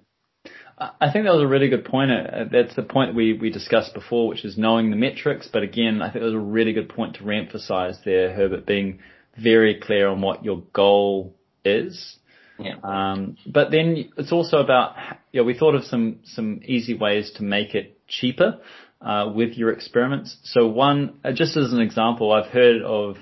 I 0.79 1.12
think 1.12 1.24
that 1.24 1.35
was 1.35 1.42
a 1.42 1.48
really 1.48 1.68
good 1.68 1.85
point. 1.85 2.11
Uh, 2.11 2.44
that's 2.50 2.76
the 2.76 2.83
point 2.83 3.14
we, 3.14 3.35
we 3.35 3.50
discussed 3.50 3.92
before, 3.92 4.29
which 4.29 4.44
is 4.44 4.57
knowing 4.57 4.90
the 4.90 4.96
metrics. 4.96 5.48
But 5.53 5.62
again, 5.62 6.00
I 6.00 6.11
think 6.11 6.22
that 6.22 6.26
was 6.26 6.35
a 6.35 6.38
really 6.38 6.72
good 6.72 6.88
point 6.88 7.16
to 7.16 7.24
reemphasize 7.24 8.03
there, 8.05 8.33
Herbert, 8.33 8.64
being 8.64 9.00
very 9.37 9.81
clear 9.81 10.09
on 10.09 10.20
what 10.22 10.44
your 10.44 10.62
goal 10.72 11.35
is 11.64 12.18
yeah. 12.61 12.74
Um, 12.83 13.37
but 13.46 13.70
then 13.70 14.11
it's 14.16 14.33
also 14.33 14.59
about, 14.59 14.94
you 15.33 15.40
know, 15.40 15.44
we 15.44 15.57
thought 15.57 15.74
of 15.74 15.85
some, 15.85 16.20
some 16.24 16.61
easy 16.64 16.94
ways 16.94 17.33
to 17.37 17.42
make 17.42 17.74
it 17.74 18.07
cheaper, 18.07 18.61
uh, 19.00 19.32
with 19.34 19.54
your 19.54 19.70
experiments. 19.70 20.36
So 20.44 20.66
one, 20.66 21.20
uh, 21.24 21.32
just 21.32 21.56
as 21.56 21.72
an 21.72 21.80
example, 21.80 22.32
I've 22.32 22.50
heard 22.50 22.82
of, 22.82 23.16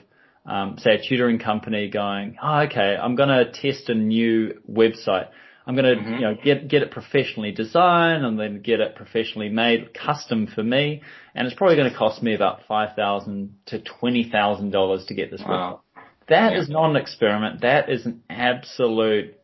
um, 0.45 0.77
say 0.79 0.95
a 0.95 1.09
tutoring 1.09 1.39
company 1.39 1.89
going, 1.91 2.37
oh, 2.43 2.61
okay, 2.63 2.97
I'm 3.01 3.15
going 3.15 3.29
to 3.29 3.53
test 3.53 3.89
a 3.89 3.95
new 3.95 4.61
website. 4.71 5.29
I'm 5.67 5.77
going 5.77 5.97
to, 5.97 6.03
mm-hmm. 6.03 6.15
you 6.15 6.21
know, 6.23 6.35
get, 6.43 6.69
get 6.69 6.83
it 6.83 6.91
professionally 6.91 7.53
designed 7.53 8.25
and 8.25 8.41
then 8.41 8.63
get 8.63 8.81
it 8.81 8.97
professionally 8.97 9.51
made 9.51 9.93
custom 9.93 10.47
for 10.47 10.63
me. 10.63 11.03
And 11.35 11.47
it's 11.47 11.55
probably 11.55 11.77
going 11.77 11.93
to 11.93 11.97
cost 11.97 12.23
me 12.23 12.35
about 12.35 12.61
5000 12.67 13.55
to 13.67 13.79
$20,000 13.79 15.07
to 15.07 15.15
get 15.15 15.31
this 15.31 15.43
wow. 15.47 15.83
That 16.29 16.53
yeah. 16.53 16.61
is 16.61 16.69
not 16.69 16.91
an 16.91 16.97
experiment. 16.97 17.61
That 17.63 17.91
is 17.91 18.07
an 18.07 18.23
absolute 18.31 19.39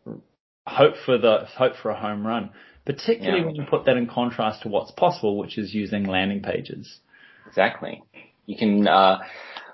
hope 0.66 0.94
for 1.04 1.18
the 1.18 1.46
hope 1.46 1.74
for 1.82 1.90
a 1.90 1.98
home 1.98 2.26
run. 2.26 2.50
Particularly 2.86 3.40
yeah. 3.40 3.46
when 3.46 3.54
you 3.54 3.64
put 3.68 3.86
that 3.86 3.96
in 3.96 4.06
contrast 4.06 4.62
to 4.62 4.68
what's 4.68 4.90
possible, 4.90 5.38
which 5.38 5.56
is 5.56 5.72
using 5.72 6.04
landing 6.04 6.42
pages. 6.42 7.00
Exactly. 7.46 8.02
You 8.46 8.56
can 8.58 8.86
uh, 8.86 9.20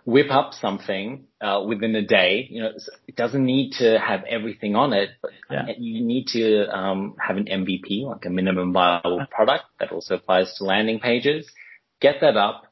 whip 0.05 0.31
up 0.31 0.55
something 0.55 1.25
uh, 1.41 1.63
within 1.67 1.95
a 1.97 2.03
day. 2.03 2.47
You 2.51 2.63
know, 2.63 2.71
it 3.09 3.17
doesn't 3.17 3.45
need 3.45 3.73
to 3.79 3.99
have 3.99 4.23
everything 4.25 4.77
on 4.77 4.93
it, 4.93 5.11
but 5.23 5.33
yeah. 5.51 5.67
you 5.77 6.05
need 6.05 6.27
to 6.29 6.67
um, 6.67 7.17
have 7.19 7.37
an 7.37 7.47
MVP, 7.47 8.05
like 8.05 8.25
a 8.27 8.31
minimum 8.31 8.73
viable 8.73 9.27
product. 9.31 9.65
That 9.81 9.91
also 9.91 10.15
applies 10.15 10.55
to 10.59 10.65
landing 10.65 11.01
pages. 11.01 11.51
Get 12.01 12.17
that 12.21 12.37
up, 12.37 12.65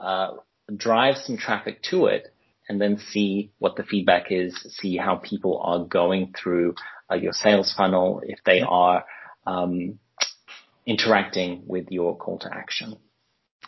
uh, 0.00 0.34
drive 0.74 1.16
some 1.16 1.36
traffic 1.36 1.82
to 1.90 2.06
it, 2.06 2.32
and 2.68 2.80
then 2.80 2.98
see 2.98 3.50
what 3.58 3.74
the 3.74 3.82
feedback 3.82 4.26
is, 4.30 4.54
see 4.78 4.96
how 4.96 5.16
people 5.16 5.60
are 5.62 5.84
going 5.84 6.32
through 6.40 6.76
uh, 7.10 7.16
your 7.16 7.32
sales 7.32 7.74
funnel, 7.76 8.22
if 8.24 8.38
they 8.46 8.60
are 8.60 9.04
um, 9.46 9.98
interacting 10.86 11.62
with 11.66 11.86
your 11.90 12.16
call 12.16 12.38
to 12.40 12.48
action. 12.52 12.96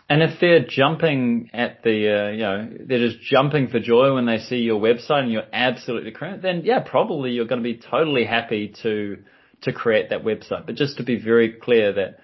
And 0.09 0.23
if 0.23 0.41
they're 0.41 0.65
jumping 0.67 1.51
at 1.55 1.83
the, 1.83 1.91
uh, 1.91 2.31
you 2.31 2.43
know, 2.43 2.69
they're 2.87 3.09
just 3.09 3.23
jumping 3.23 3.69
for 3.69 3.81
joy 3.81 4.15
when 4.15 4.27
they 4.27 4.39
see 4.39 4.57
your 4.57 4.81
website 4.81 5.23
and 5.23 5.33
you're 5.33 5.45
absolutely 5.53 6.11
correct, 6.11 6.43
then 6.43 6.63
yeah, 6.65 6.81
probably 6.81 7.31
you're 7.31 7.47
going 7.47 7.63
to 7.63 7.65
be 7.65 7.79
totally 7.79 8.25
happy 8.25 8.75
to, 8.83 9.23
to 9.63 9.73
create 9.73 10.11
that 10.11 10.25
website. 10.25 10.67
But 10.67 10.75
just 10.75 10.99
to 10.99 11.03
be 11.03 11.19
very 11.19 11.53
clear 11.53 11.93
that 11.95 12.19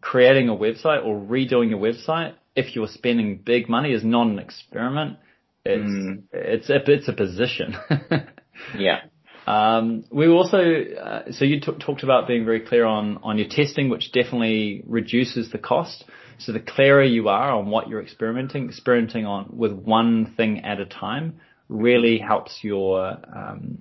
creating 0.00 0.48
a 0.48 0.54
website 0.54 1.04
or 1.04 1.18
redoing 1.18 1.70
your 1.70 1.80
website, 1.80 2.34
if 2.54 2.74
you're 2.74 2.88
spending 2.88 3.38
big 3.44 3.68
money 3.68 3.92
is 3.92 4.04
not 4.04 4.26
an 4.26 4.38
experiment. 4.38 5.18
It's 5.64 5.82
mm. 5.82 6.22
it's 6.32 6.70
a 6.70 6.90
it's 6.90 7.08
a 7.08 7.12
position. 7.12 7.76
yeah. 8.78 9.00
Um, 9.46 10.04
we 10.10 10.26
also 10.28 10.58
uh, 10.58 11.30
so 11.30 11.44
you 11.44 11.60
t- 11.60 11.72
talked 11.78 12.02
about 12.02 12.26
being 12.26 12.44
very 12.44 12.60
clear 12.60 12.84
on 12.84 13.18
on 13.22 13.38
your 13.38 13.48
testing, 13.48 13.88
which 13.88 14.12
definitely 14.12 14.82
reduces 14.86 15.50
the 15.50 15.58
cost. 15.58 16.04
So 16.38 16.52
the 16.52 16.60
clearer 16.60 17.04
you 17.04 17.28
are 17.28 17.50
on 17.52 17.70
what 17.70 17.88
you're 17.88 18.02
experimenting, 18.02 18.68
experimenting 18.68 19.24
on 19.24 19.56
with 19.56 19.72
one 19.72 20.34
thing 20.36 20.64
at 20.64 20.80
a 20.80 20.84
time, 20.84 21.40
really 21.68 22.18
helps 22.18 22.58
your 22.62 23.16
um, 23.34 23.78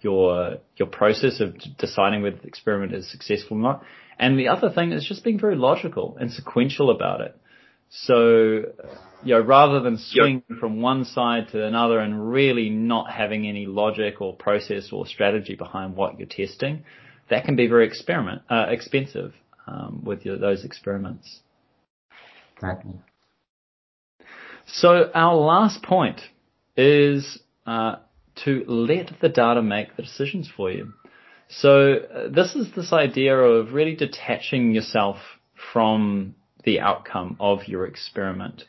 your 0.00 0.58
your 0.76 0.88
process 0.88 1.40
of 1.40 1.56
deciding 1.78 2.22
whether 2.22 2.36
the 2.36 2.48
experiment 2.48 2.92
is 2.92 3.10
successful 3.10 3.56
or 3.56 3.60
not. 3.60 3.84
And 4.18 4.38
the 4.38 4.48
other 4.48 4.70
thing 4.70 4.92
is 4.92 5.04
just 5.04 5.24
being 5.24 5.40
very 5.40 5.56
logical 5.56 6.16
and 6.20 6.32
sequential 6.32 6.90
about 6.90 7.20
it. 7.20 7.36
So, 7.90 8.64
you 9.22 9.34
know, 9.34 9.40
rather 9.40 9.80
than 9.80 9.98
swing 9.98 10.42
yep. 10.48 10.58
from 10.58 10.82
one 10.82 11.04
side 11.04 11.48
to 11.52 11.64
another 11.64 11.98
and 12.00 12.28
really 12.30 12.68
not 12.70 13.10
having 13.10 13.46
any 13.46 13.66
logic 13.66 14.20
or 14.20 14.34
process 14.34 14.90
or 14.92 15.06
strategy 15.06 15.54
behind 15.54 15.94
what 15.96 16.18
you're 16.18 16.28
testing, 16.28 16.84
that 17.30 17.44
can 17.44 17.56
be 17.56 17.66
very 17.66 17.86
experiment 17.86 18.42
uh, 18.50 18.66
expensive 18.68 19.32
um, 19.66 20.02
with 20.04 20.24
your, 20.24 20.38
those 20.38 20.64
experiments. 20.64 21.40
Exactly. 22.56 22.94
So 24.66 25.10
our 25.14 25.36
last 25.36 25.82
point 25.82 26.20
is 26.76 27.38
uh, 27.66 27.96
to 28.44 28.64
let 28.66 29.10
the 29.20 29.28
data 29.28 29.62
make 29.62 29.96
the 29.96 30.02
decisions 30.02 30.50
for 30.54 30.70
you. 30.70 30.92
So 31.48 31.94
uh, 31.94 32.28
this 32.28 32.54
is 32.54 32.72
this 32.74 32.92
idea 32.92 33.36
of 33.36 33.72
really 33.72 33.94
detaching 33.94 34.74
yourself 34.74 35.18
from 35.72 36.34
the 36.64 36.80
outcome 36.80 37.36
of 37.40 37.66
your 37.66 37.86
experiment. 37.86 38.64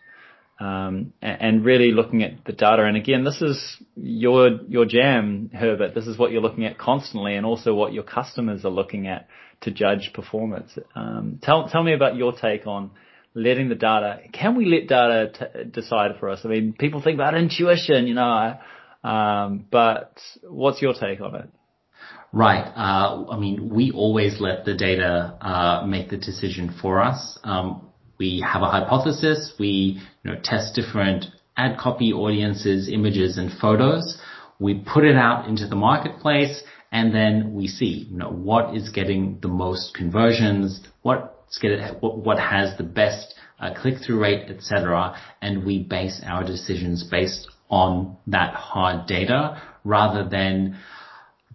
Um, 0.58 1.12
and 1.22 1.66
really 1.66 1.92
looking 1.92 2.24
at 2.24 2.46
the 2.46 2.54
data. 2.54 2.86
And 2.86 2.96
again, 2.96 3.26
this 3.26 3.42
is 3.42 3.62
your 3.98 4.62
your 4.70 4.86
jam, 4.86 5.50
Herbert. 5.54 5.94
This 5.94 6.08
is 6.08 6.18
what 6.18 6.32
you're 6.32 6.42
looking 6.42 6.64
at 6.64 6.78
constantly, 6.78 7.36
and 7.36 7.46
also 7.46 7.74
what 7.74 7.92
your 7.92 8.04
customers 8.04 8.64
are 8.64 8.72
looking 8.72 9.06
at 9.08 9.28
to 9.62 9.72
judge 9.72 10.12
performance. 10.14 10.72
Um, 10.96 11.40
tell 11.44 11.68
tell 11.68 11.84
me 11.84 11.94
about 11.94 12.16
your 12.16 12.32
take 12.32 12.68
on 12.68 12.92
letting 13.36 13.68
the 13.68 13.76
data. 13.76 14.20
Can 14.32 14.56
we 14.56 14.66
let 14.66 14.88
data 14.88 15.32
t- 15.34 15.70
decide 15.70 16.12
for 16.20 16.30
us? 16.30 16.40
I 16.46 16.48
mean, 16.48 16.74
people 16.74 17.02
think 17.02 17.16
about 17.16 17.36
intuition, 17.36 18.08
you 18.08 18.16
know, 18.16 18.58
um, 19.04 19.66
but 19.70 20.18
what's 20.42 20.82
your 20.82 20.94
take 20.94 21.22
on 21.22 21.36
it? 21.36 21.50
Right. 22.36 22.66
Uh, 22.76 23.32
I 23.32 23.40
mean, 23.40 23.70
we 23.74 23.94
always 23.94 24.42
let 24.42 24.66
the 24.66 24.74
data 24.74 25.38
uh, 25.40 25.86
make 25.88 26.10
the 26.10 26.18
decision 26.18 26.76
for 26.82 27.02
us. 27.02 27.40
Um, 27.46 27.88
we 28.20 28.46
have 28.46 28.62
a 28.62 28.66
hypothesis. 28.66 29.54
We 29.58 30.02
you 30.22 30.32
know, 30.32 30.38
test 30.44 30.76
different 30.76 31.28
ad 31.56 31.78
copy 31.78 32.12
audiences, 32.12 32.90
images, 32.92 33.38
and 33.38 33.58
photos. 33.58 34.18
We 34.60 34.84
put 34.86 35.06
it 35.06 35.16
out 35.16 35.48
into 35.48 35.66
the 35.66 35.78
marketplace, 35.78 36.62
and 36.92 37.16
then 37.16 37.54
we 37.54 37.70
see 37.70 38.08
you 38.12 38.18
know 38.18 38.32
what 38.32 38.76
is 38.76 38.90
getting 38.90 39.40
the 39.42 39.48
most 39.48 39.96
conversions, 39.96 40.82
what, 41.04 41.48
has 42.38 42.78
the 42.78 42.84
best 42.84 43.34
uh, 43.62 43.74
click-through 43.82 44.20
rate, 44.20 44.50
etc. 44.50 45.16
And 45.42 45.66
we 45.66 45.84
base 45.84 46.20
our 46.26 46.44
decisions 46.44 47.08
based 47.10 47.48
on 47.70 48.18
that 48.28 48.56
hard 48.56 49.08
data 49.08 49.62
rather 49.86 50.28
than 50.28 50.78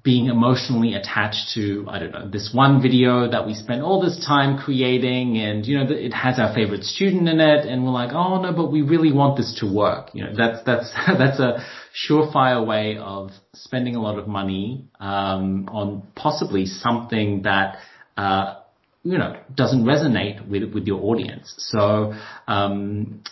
being 0.03 0.27
emotionally 0.27 0.95
attached 0.95 1.53
to, 1.55 1.85
I 1.89 1.99
don't 1.99 2.13
know, 2.13 2.29
this 2.29 2.51
one 2.55 2.81
video 2.81 3.31
that 3.31 3.47
we 3.47 3.55
spent 3.55 3.83
all 3.83 4.01
this 4.01 4.25
time 4.27 4.57
creating 4.59 5.37
and, 5.37 5.67
you 5.67 5.79
know, 5.79 5.87
it 5.91 6.13
has 6.15 6.39
our 6.39 6.55
favorite 6.55 6.85
student 6.85 7.29
in 7.29 7.39
it 7.39 7.67
and 7.67 7.85
we're 7.85 7.91
like, 7.91 8.13
oh 8.13 8.41
no, 8.41 8.53
but 8.53 8.73
we 8.73 8.81
really 8.81 9.13
want 9.13 9.37
this 9.37 9.59
to 9.61 9.73
work. 9.73 10.11
You 10.15 10.25
know, 10.25 10.33
that's, 10.35 10.65
that's, 10.65 10.91
that's 11.19 11.39
a 11.39 11.63
surefire 12.09 12.67
way 12.67 12.97
of 12.97 13.31
spending 13.55 13.95
a 13.95 14.01
lot 14.01 14.19
of 14.19 14.27
money, 14.27 14.87
um, 15.01 15.69
on 15.71 16.07
possibly 16.15 16.65
something 16.65 17.43
that, 17.43 17.77
uh, 18.17 18.55
you 19.03 19.19
know, 19.19 19.39
doesn't 19.55 19.85
resonate 19.85 20.49
with, 20.49 20.73
with 20.73 20.87
your 20.87 21.03
audience. 21.03 21.55
So, 21.59 22.15
um, 22.49 23.23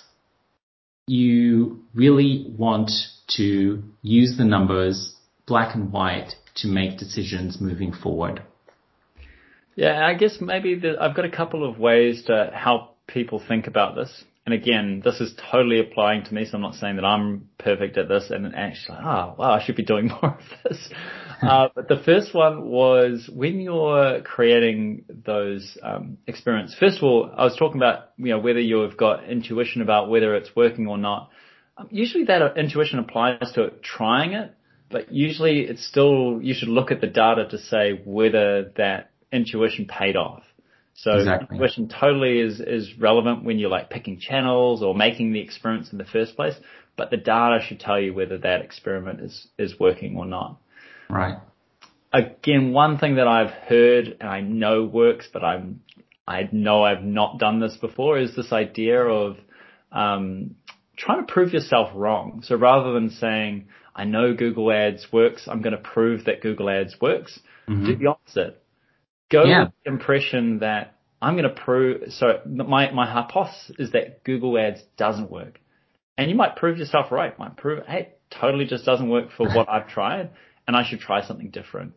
you 1.06 1.82
really 1.94 2.52
want 2.58 2.90
to 3.36 3.82
use 4.02 4.36
the 4.36 4.44
numbers 4.44 5.14
black 5.46 5.74
and 5.74 5.90
white 5.90 6.34
to 6.62 6.68
make 6.68 6.98
decisions 6.98 7.60
moving 7.60 7.92
forward? 7.92 8.42
Yeah, 9.76 10.04
I 10.04 10.14
guess 10.14 10.38
maybe 10.40 10.74
the, 10.74 10.96
I've 11.00 11.14
got 11.14 11.24
a 11.24 11.30
couple 11.30 11.68
of 11.68 11.78
ways 11.78 12.24
to 12.26 12.50
help 12.52 12.96
people 13.06 13.40
think 13.46 13.66
about 13.68 13.94
this. 13.94 14.24
And 14.44 14.54
again, 14.54 15.02
this 15.04 15.20
is 15.20 15.34
totally 15.52 15.78
applying 15.78 16.24
to 16.24 16.34
me, 16.34 16.46
so 16.46 16.54
I'm 16.54 16.62
not 16.62 16.74
saying 16.74 16.96
that 16.96 17.04
I'm 17.04 17.50
perfect 17.58 17.98
at 17.98 18.08
this 18.08 18.30
and 18.30 18.54
actually, 18.56 18.96
oh, 18.98 19.34
wow, 19.38 19.52
I 19.52 19.62
should 19.62 19.76
be 19.76 19.84
doing 19.84 20.08
more 20.22 20.38
of 20.38 20.44
this. 20.64 20.88
uh, 21.42 21.68
but 21.74 21.86
the 21.86 22.00
first 22.04 22.34
one 22.34 22.64
was 22.64 23.28
when 23.30 23.60
you're 23.60 24.22
creating 24.22 25.04
those 25.26 25.76
um, 25.82 26.16
experiments. 26.26 26.74
First 26.74 26.96
of 26.96 27.04
all, 27.04 27.30
I 27.36 27.44
was 27.44 27.56
talking 27.56 27.76
about, 27.76 28.12
you 28.16 28.30
know, 28.30 28.38
whether 28.38 28.58
you've 28.58 28.96
got 28.96 29.28
intuition 29.28 29.82
about 29.82 30.08
whether 30.08 30.34
it's 30.34 30.56
working 30.56 30.86
or 30.86 30.96
not. 30.96 31.30
Um, 31.76 31.88
usually 31.90 32.24
that 32.24 32.56
intuition 32.56 32.98
applies 32.98 33.52
to 33.54 33.74
trying 33.82 34.32
it, 34.32 34.54
but 34.90 35.12
usually 35.12 35.60
it's 35.60 35.86
still, 35.86 36.40
you 36.42 36.54
should 36.54 36.68
look 36.68 36.90
at 36.90 37.00
the 37.00 37.06
data 37.06 37.46
to 37.50 37.58
say 37.58 38.00
whether 38.04 38.72
that 38.76 39.10
intuition 39.30 39.86
paid 39.86 40.16
off. 40.16 40.42
So 40.94 41.12
exactly. 41.12 41.56
intuition 41.56 41.88
totally 41.88 42.40
is, 42.40 42.60
is 42.60 42.98
relevant 42.98 43.44
when 43.44 43.58
you're 43.58 43.70
like 43.70 43.90
picking 43.90 44.18
channels 44.18 44.82
or 44.82 44.94
making 44.94 45.32
the 45.32 45.40
experiments 45.40 45.92
in 45.92 45.98
the 45.98 46.04
first 46.04 46.34
place, 46.34 46.54
but 46.96 47.10
the 47.10 47.16
data 47.16 47.60
should 47.64 47.80
tell 47.80 48.00
you 48.00 48.14
whether 48.14 48.38
that 48.38 48.62
experiment 48.62 49.20
is, 49.20 49.46
is 49.58 49.78
working 49.78 50.16
or 50.16 50.24
not. 50.24 50.58
Right. 51.08 51.36
Again, 52.12 52.72
one 52.72 52.98
thing 52.98 53.16
that 53.16 53.28
I've 53.28 53.50
heard 53.50 54.16
and 54.20 54.28
I 54.28 54.40
know 54.40 54.84
works, 54.84 55.28
but 55.32 55.44
I'm, 55.44 55.82
I 56.26 56.48
know 56.50 56.82
I've 56.82 57.04
not 57.04 57.38
done 57.38 57.60
this 57.60 57.76
before 57.76 58.18
is 58.18 58.34
this 58.34 58.52
idea 58.52 59.00
of, 59.00 59.36
um, 59.92 60.56
trying 60.96 61.24
to 61.24 61.32
prove 61.32 61.52
yourself 61.52 61.90
wrong. 61.94 62.42
So 62.44 62.56
rather 62.56 62.92
than 62.92 63.10
saying, 63.10 63.68
I 63.98 64.04
know 64.04 64.32
Google 64.32 64.70
Ads 64.70 65.08
works. 65.12 65.48
I'm 65.48 65.60
going 65.60 65.76
to 65.76 65.82
prove 65.82 66.24
that 66.26 66.40
Google 66.40 66.70
Ads 66.70 67.00
works. 67.00 67.38
Mm-hmm. 67.68 67.84
Do 67.84 67.96
the 67.96 68.06
opposite. 68.06 68.62
Go 69.30 69.44
yeah. 69.44 69.64
with 69.64 69.72
the 69.84 69.90
impression 69.90 70.60
that 70.60 70.94
I'm 71.20 71.34
going 71.34 71.52
to 71.52 71.60
prove, 71.62 72.12
so 72.12 72.40
my, 72.46 72.92
my 72.92 73.10
hypothesis 73.10 73.72
is 73.78 73.92
that 73.92 74.22
Google 74.22 74.56
Ads 74.56 74.82
doesn't 74.96 75.30
work. 75.30 75.60
And 76.16 76.30
you 76.30 76.36
might 76.36 76.54
prove 76.54 76.78
yourself 76.78 77.10
right. 77.10 77.36
Might 77.38 77.56
prove, 77.56 77.84
hey, 77.86 77.98
it 77.98 78.20
totally 78.30 78.66
just 78.66 78.84
doesn't 78.84 79.08
work 79.08 79.30
for 79.36 79.48
what 79.48 79.68
I've 79.72 79.88
tried 79.88 80.30
and 80.68 80.76
I 80.76 80.88
should 80.88 81.00
try 81.00 81.26
something 81.26 81.50
different. 81.50 81.94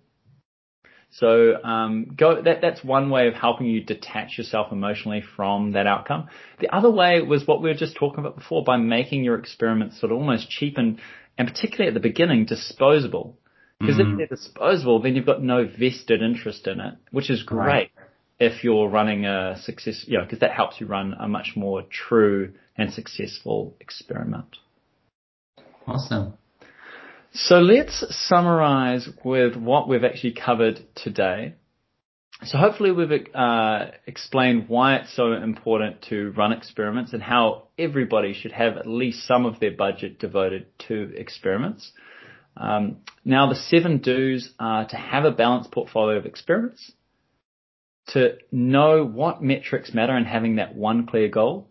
So 1.12 1.62
um, 1.62 2.16
go. 2.18 2.42
That 2.42 2.62
that's 2.62 2.82
one 2.86 3.10
way 3.10 3.28
of 3.28 3.34
helping 3.34 3.68
you 3.68 3.84
detach 3.84 4.38
yourself 4.38 4.72
emotionally 4.72 5.22
from 5.36 5.74
that 5.74 5.86
outcome. 5.86 6.30
The 6.60 6.74
other 6.74 6.90
way 6.90 7.22
was 7.22 7.46
what 7.46 7.62
we 7.62 7.68
were 7.68 7.76
just 7.76 7.98
talking 7.98 8.20
about 8.20 8.38
before 8.38 8.64
by 8.64 8.78
making 8.78 9.26
your 9.26 9.38
experiments 9.38 10.00
sort 10.00 10.14
of 10.14 10.18
almost 10.18 10.50
cheap 10.50 10.78
and 10.78 11.02
and 11.38 11.48
particularly 11.48 11.88
at 11.88 11.94
the 11.94 12.00
beginning, 12.00 12.46
disposable. 12.46 13.38
Because 13.80 13.96
mm-hmm. 13.96 14.12
if 14.12 14.30
they're 14.30 14.38
disposable, 14.38 15.02
then 15.02 15.16
you've 15.16 15.26
got 15.26 15.42
no 15.42 15.66
vested 15.66 16.22
interest 16.22 16.68
in 16.68 16.80
it, 16.80 16.96
which 17.12 17.32
is 17.32 17.42
great 17.42 17.66
right. 17.66 17.92
if 18.40 18.64
you're 18.64 18.88
running 18.88 19.26
a 19.26 19.58
success, 19.60 20.04
you 20.08 20.18
know, 20.18 20.24
because 20.24 20.40
that 20.40 20.52
helps 20.52 20.80
you 20.80 20.86
run 20.86 21.16
a 21.20 21.28
much 21.28 21.54
more 21.56 21.84
true 21.90 22.54
and 22.78 22.94
successful 22.94 23.76
experiment. 23.80 24.58
Awesome. 25.88 26.34
So 27.34 27.56
let's 27.56 28.06
summarize 28.28 29.08
with 29.24 29.56
what 29.56 29.88
we've 29.88 30.04
actually 30.04 30.34
covered 30.34 30.82
today. 30.96 31.56
So 32.44 32.58
hopefully 32.58 32.92
we've 32.92 33.28
uh, 33.36 33.92
explained 34.08 34.66
why 34.68 34.96
it's 34.96 35.16
so 35.16 35.34
important 35.34 36.02
to 36.10 36.32
run 36.32 36.52
experiments 36.52 37.14
and 37.14 37.22
how 37.22 37.68
everybody 37.78 38.34
should 38.34 38.52
have 38.52 38.78
at 38.78 38.88
least 38.88 39.28
some 39.28 39.46
of 39.46 39.60
their 39.60 39.72
budget 39.72 40.18
devoted 40.18 40.66
to 40.88 41.14
experiments. 41.16 41.92
Um, 42.58 42.98
now 43.24 43.48
the 43.48 43.56
seven 43.56 44.00
do's 44.00 44.52
are 44.60 44.88
to 44.88 44.96
have 44.96 45.24
a 45.24 45.32
balanced 45.32 45.72
portfolio 45.72 46.18
of 46.18 46.26
experiments, 46.26 46.92
to 48.08 48.38
know 48.52 49.06
what 49.06 49.44
metrics 49.44 49.94
matter 49.94 50.16
and 50.16 50.26
having 50.26 50.56
that 50.56 50.76
one 50.76 51.06
clear 51.06 51.30
goal. 51.30 51.70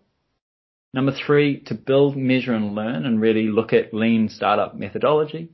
Number 0.94 1.12
three, 1.12 1.60
to 1.64 1.74
build, 1.74 2.16
measure 2.16 2.54
and 2.54 2.76
learn 2.76 3.06
and 3.06 3.20
really 3.20 3.48
look 3.48 3.72
at 3.72 3.92
lean 3.92 4.28
startup 4.28 4.76
methodology. 4.76 5.50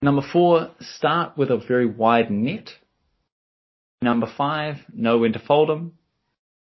Number 0.00 0.22
four, 0.22 0.70
start 0.80 1.36
with 1.36 1.50
a 1.50 1.56
very 1.56 1.86
wide 1.86 2.30
net 2.30 2.70
Number 4.04 4.30
five, 4.36 4.76
know 4.92 5.16
when 5.16 5.32
to 5.32 5.38
fold 5.38 5.70
them. 5.70 5.94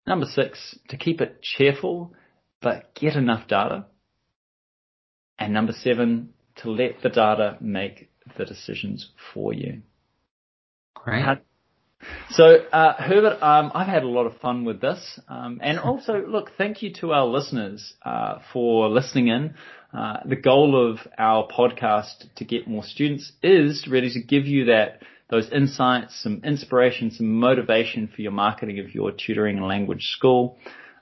Number 0.07 0.27
six, 0.27 0.79
to 0.91 0.97
keep 0.97 1.21
it 1.21 1.43
cheerful, 1.43 2.15
but 2.63 2.95
get 2.95 3.17
enough 3.17 3.49
data. 3.49 3.87
And 5.37 5.53
number 5.53 5.73
seven, 5.73 6.35
to 6.63 6.71
let 6.71 7.03
the 7.03 7.09
data 7.09 7.59
make 7.61 8.11
the 8.39 8.45
decisions 8.45 9.11
for 9.35 9.53
you. 9.53 9.83
Great. 10.95 11.25
How, 11.25 11.39
so, 12.31 12.45
uh, 12.73 12.93
Herbert, 12.97 13.43
um, 13.43 13.73
I've 13.75 13.89
had 13.89 14.05
a 14.05 14.09
lot 14.09 14.27
of 14.27 14.37
fun 14.37 14.65
with 14.65 14.81
this, 14.81 15.19
um, 15.29 15.59
and 15.61 15.81
also, 15.81 16.25
look, 16.29 16.53
thank 16.57 16.81
you 16.81 16.93
to 17.01 17.11
our 17.11 17.27
listeners 17.27 17.95
uh, 18.05 18.39
for 18.53 18.89
listening 18.89 19.27
in. 19.27 19.55
Uh, 19.93 20.19
the 20.25 20.37
goal 20.37 20.93
of 20.93 21.01
our 21.19 21.49
podcast 21.49 22.33
to 22.37 22.45
get 22.45 22.69
more 22.69 22.85
students 22.85 23.33
is 23.43 23.89
really 23.91 24.11
to 24.11 24.23
give 24.23 24.47
you 24.47 24.67
that 24.67 25.01
those 25.29 25.51
insights, 25.51 26.23
some 26.23 26.41
inspiration, 26.45 27.11
some 27.11 27.33
motivation 27.41 28.09
for 28.09 28.23
your 28.23 28.33
marketing 28.33 28.79
of 28.79 28.95
your 28.95 29.11
tutoring 29.13 29.59
and 29.59 29.67
language 29.67 30.07
school. 30.17 30.59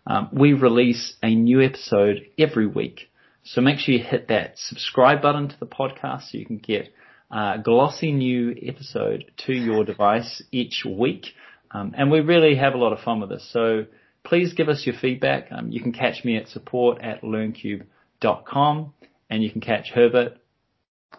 Um, 0.06 0.28
we 0.32 0.52
release 0.52 1.14
a 1.22 1.34
new 1.34 1.62
episode 1.62 2.26
every 2.38 2.66
week. 2.66 3.10
So 3.44 3.60
make 3.60 3.78
sure 3.78 3.94
you 3.94 4.02
hit 4.02 4.28
that 4.28 4.58
subscribe 4.58 5.20
button 5.20 5.48
to 5.48 5.60
the 5.60 5.66
podcast 5.66 6.30
so 6.30 6.38
you 6.38 6.46
can 6.46 6.58
get 6.58 6.88
a 7.30 7.58
glossy 7.62 8.12
new 8.12 8.54
episode 8.66 9.30
to 9.46 9.52
your 9.52 9.84
device 9.84 10.42
each 10.50 10.84
week. 10.86 11.26
Um, 11.70 11.92
and 11.96 12.10
we 12.10 12.20
really 12.20 12.56
have 12.56 12.74
a 12.74 12.78
lot 12.78 12.92
of 12.92 13.00
fun 13.00 13.20
with 13.20 13.30
this. 13.30 13.48
So 13.52 13.86
please 14.22 14.54
give 14.54 14.68
us 14.68 14.86
your 14.86 14.94
feedback. 14.94 15.48
Um, 15.50 15.70
you 15.70 15.82
can 15.82 15.92
catch 15.92 16.24
me 16.24 16.36
at 16.36 16.48
support 16.48 17.02
at 17.02 17.22
learncube.com 17.22 18.94
and 19.28 19.42
you 19.42 19.50
can 19.50 19.60
catch 19.60 19.90
Herbert 19.90 20.38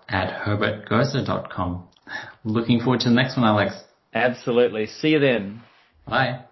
at 0.09 0.45
herbertgoser.com. 0.45 1.87
Looking 2.45 2.79
forward 2.79 3.01
to 3.01 3.09
the 3.09 3.15
next 3.15 3.35
one, 3.35 3.45
Alex. 3.45 3.73
Absolutely. 4.13 4.85
See 4.85 5.09
you 5.09 5.19
then. 5.19 5.61
Bye. 6.07 6.45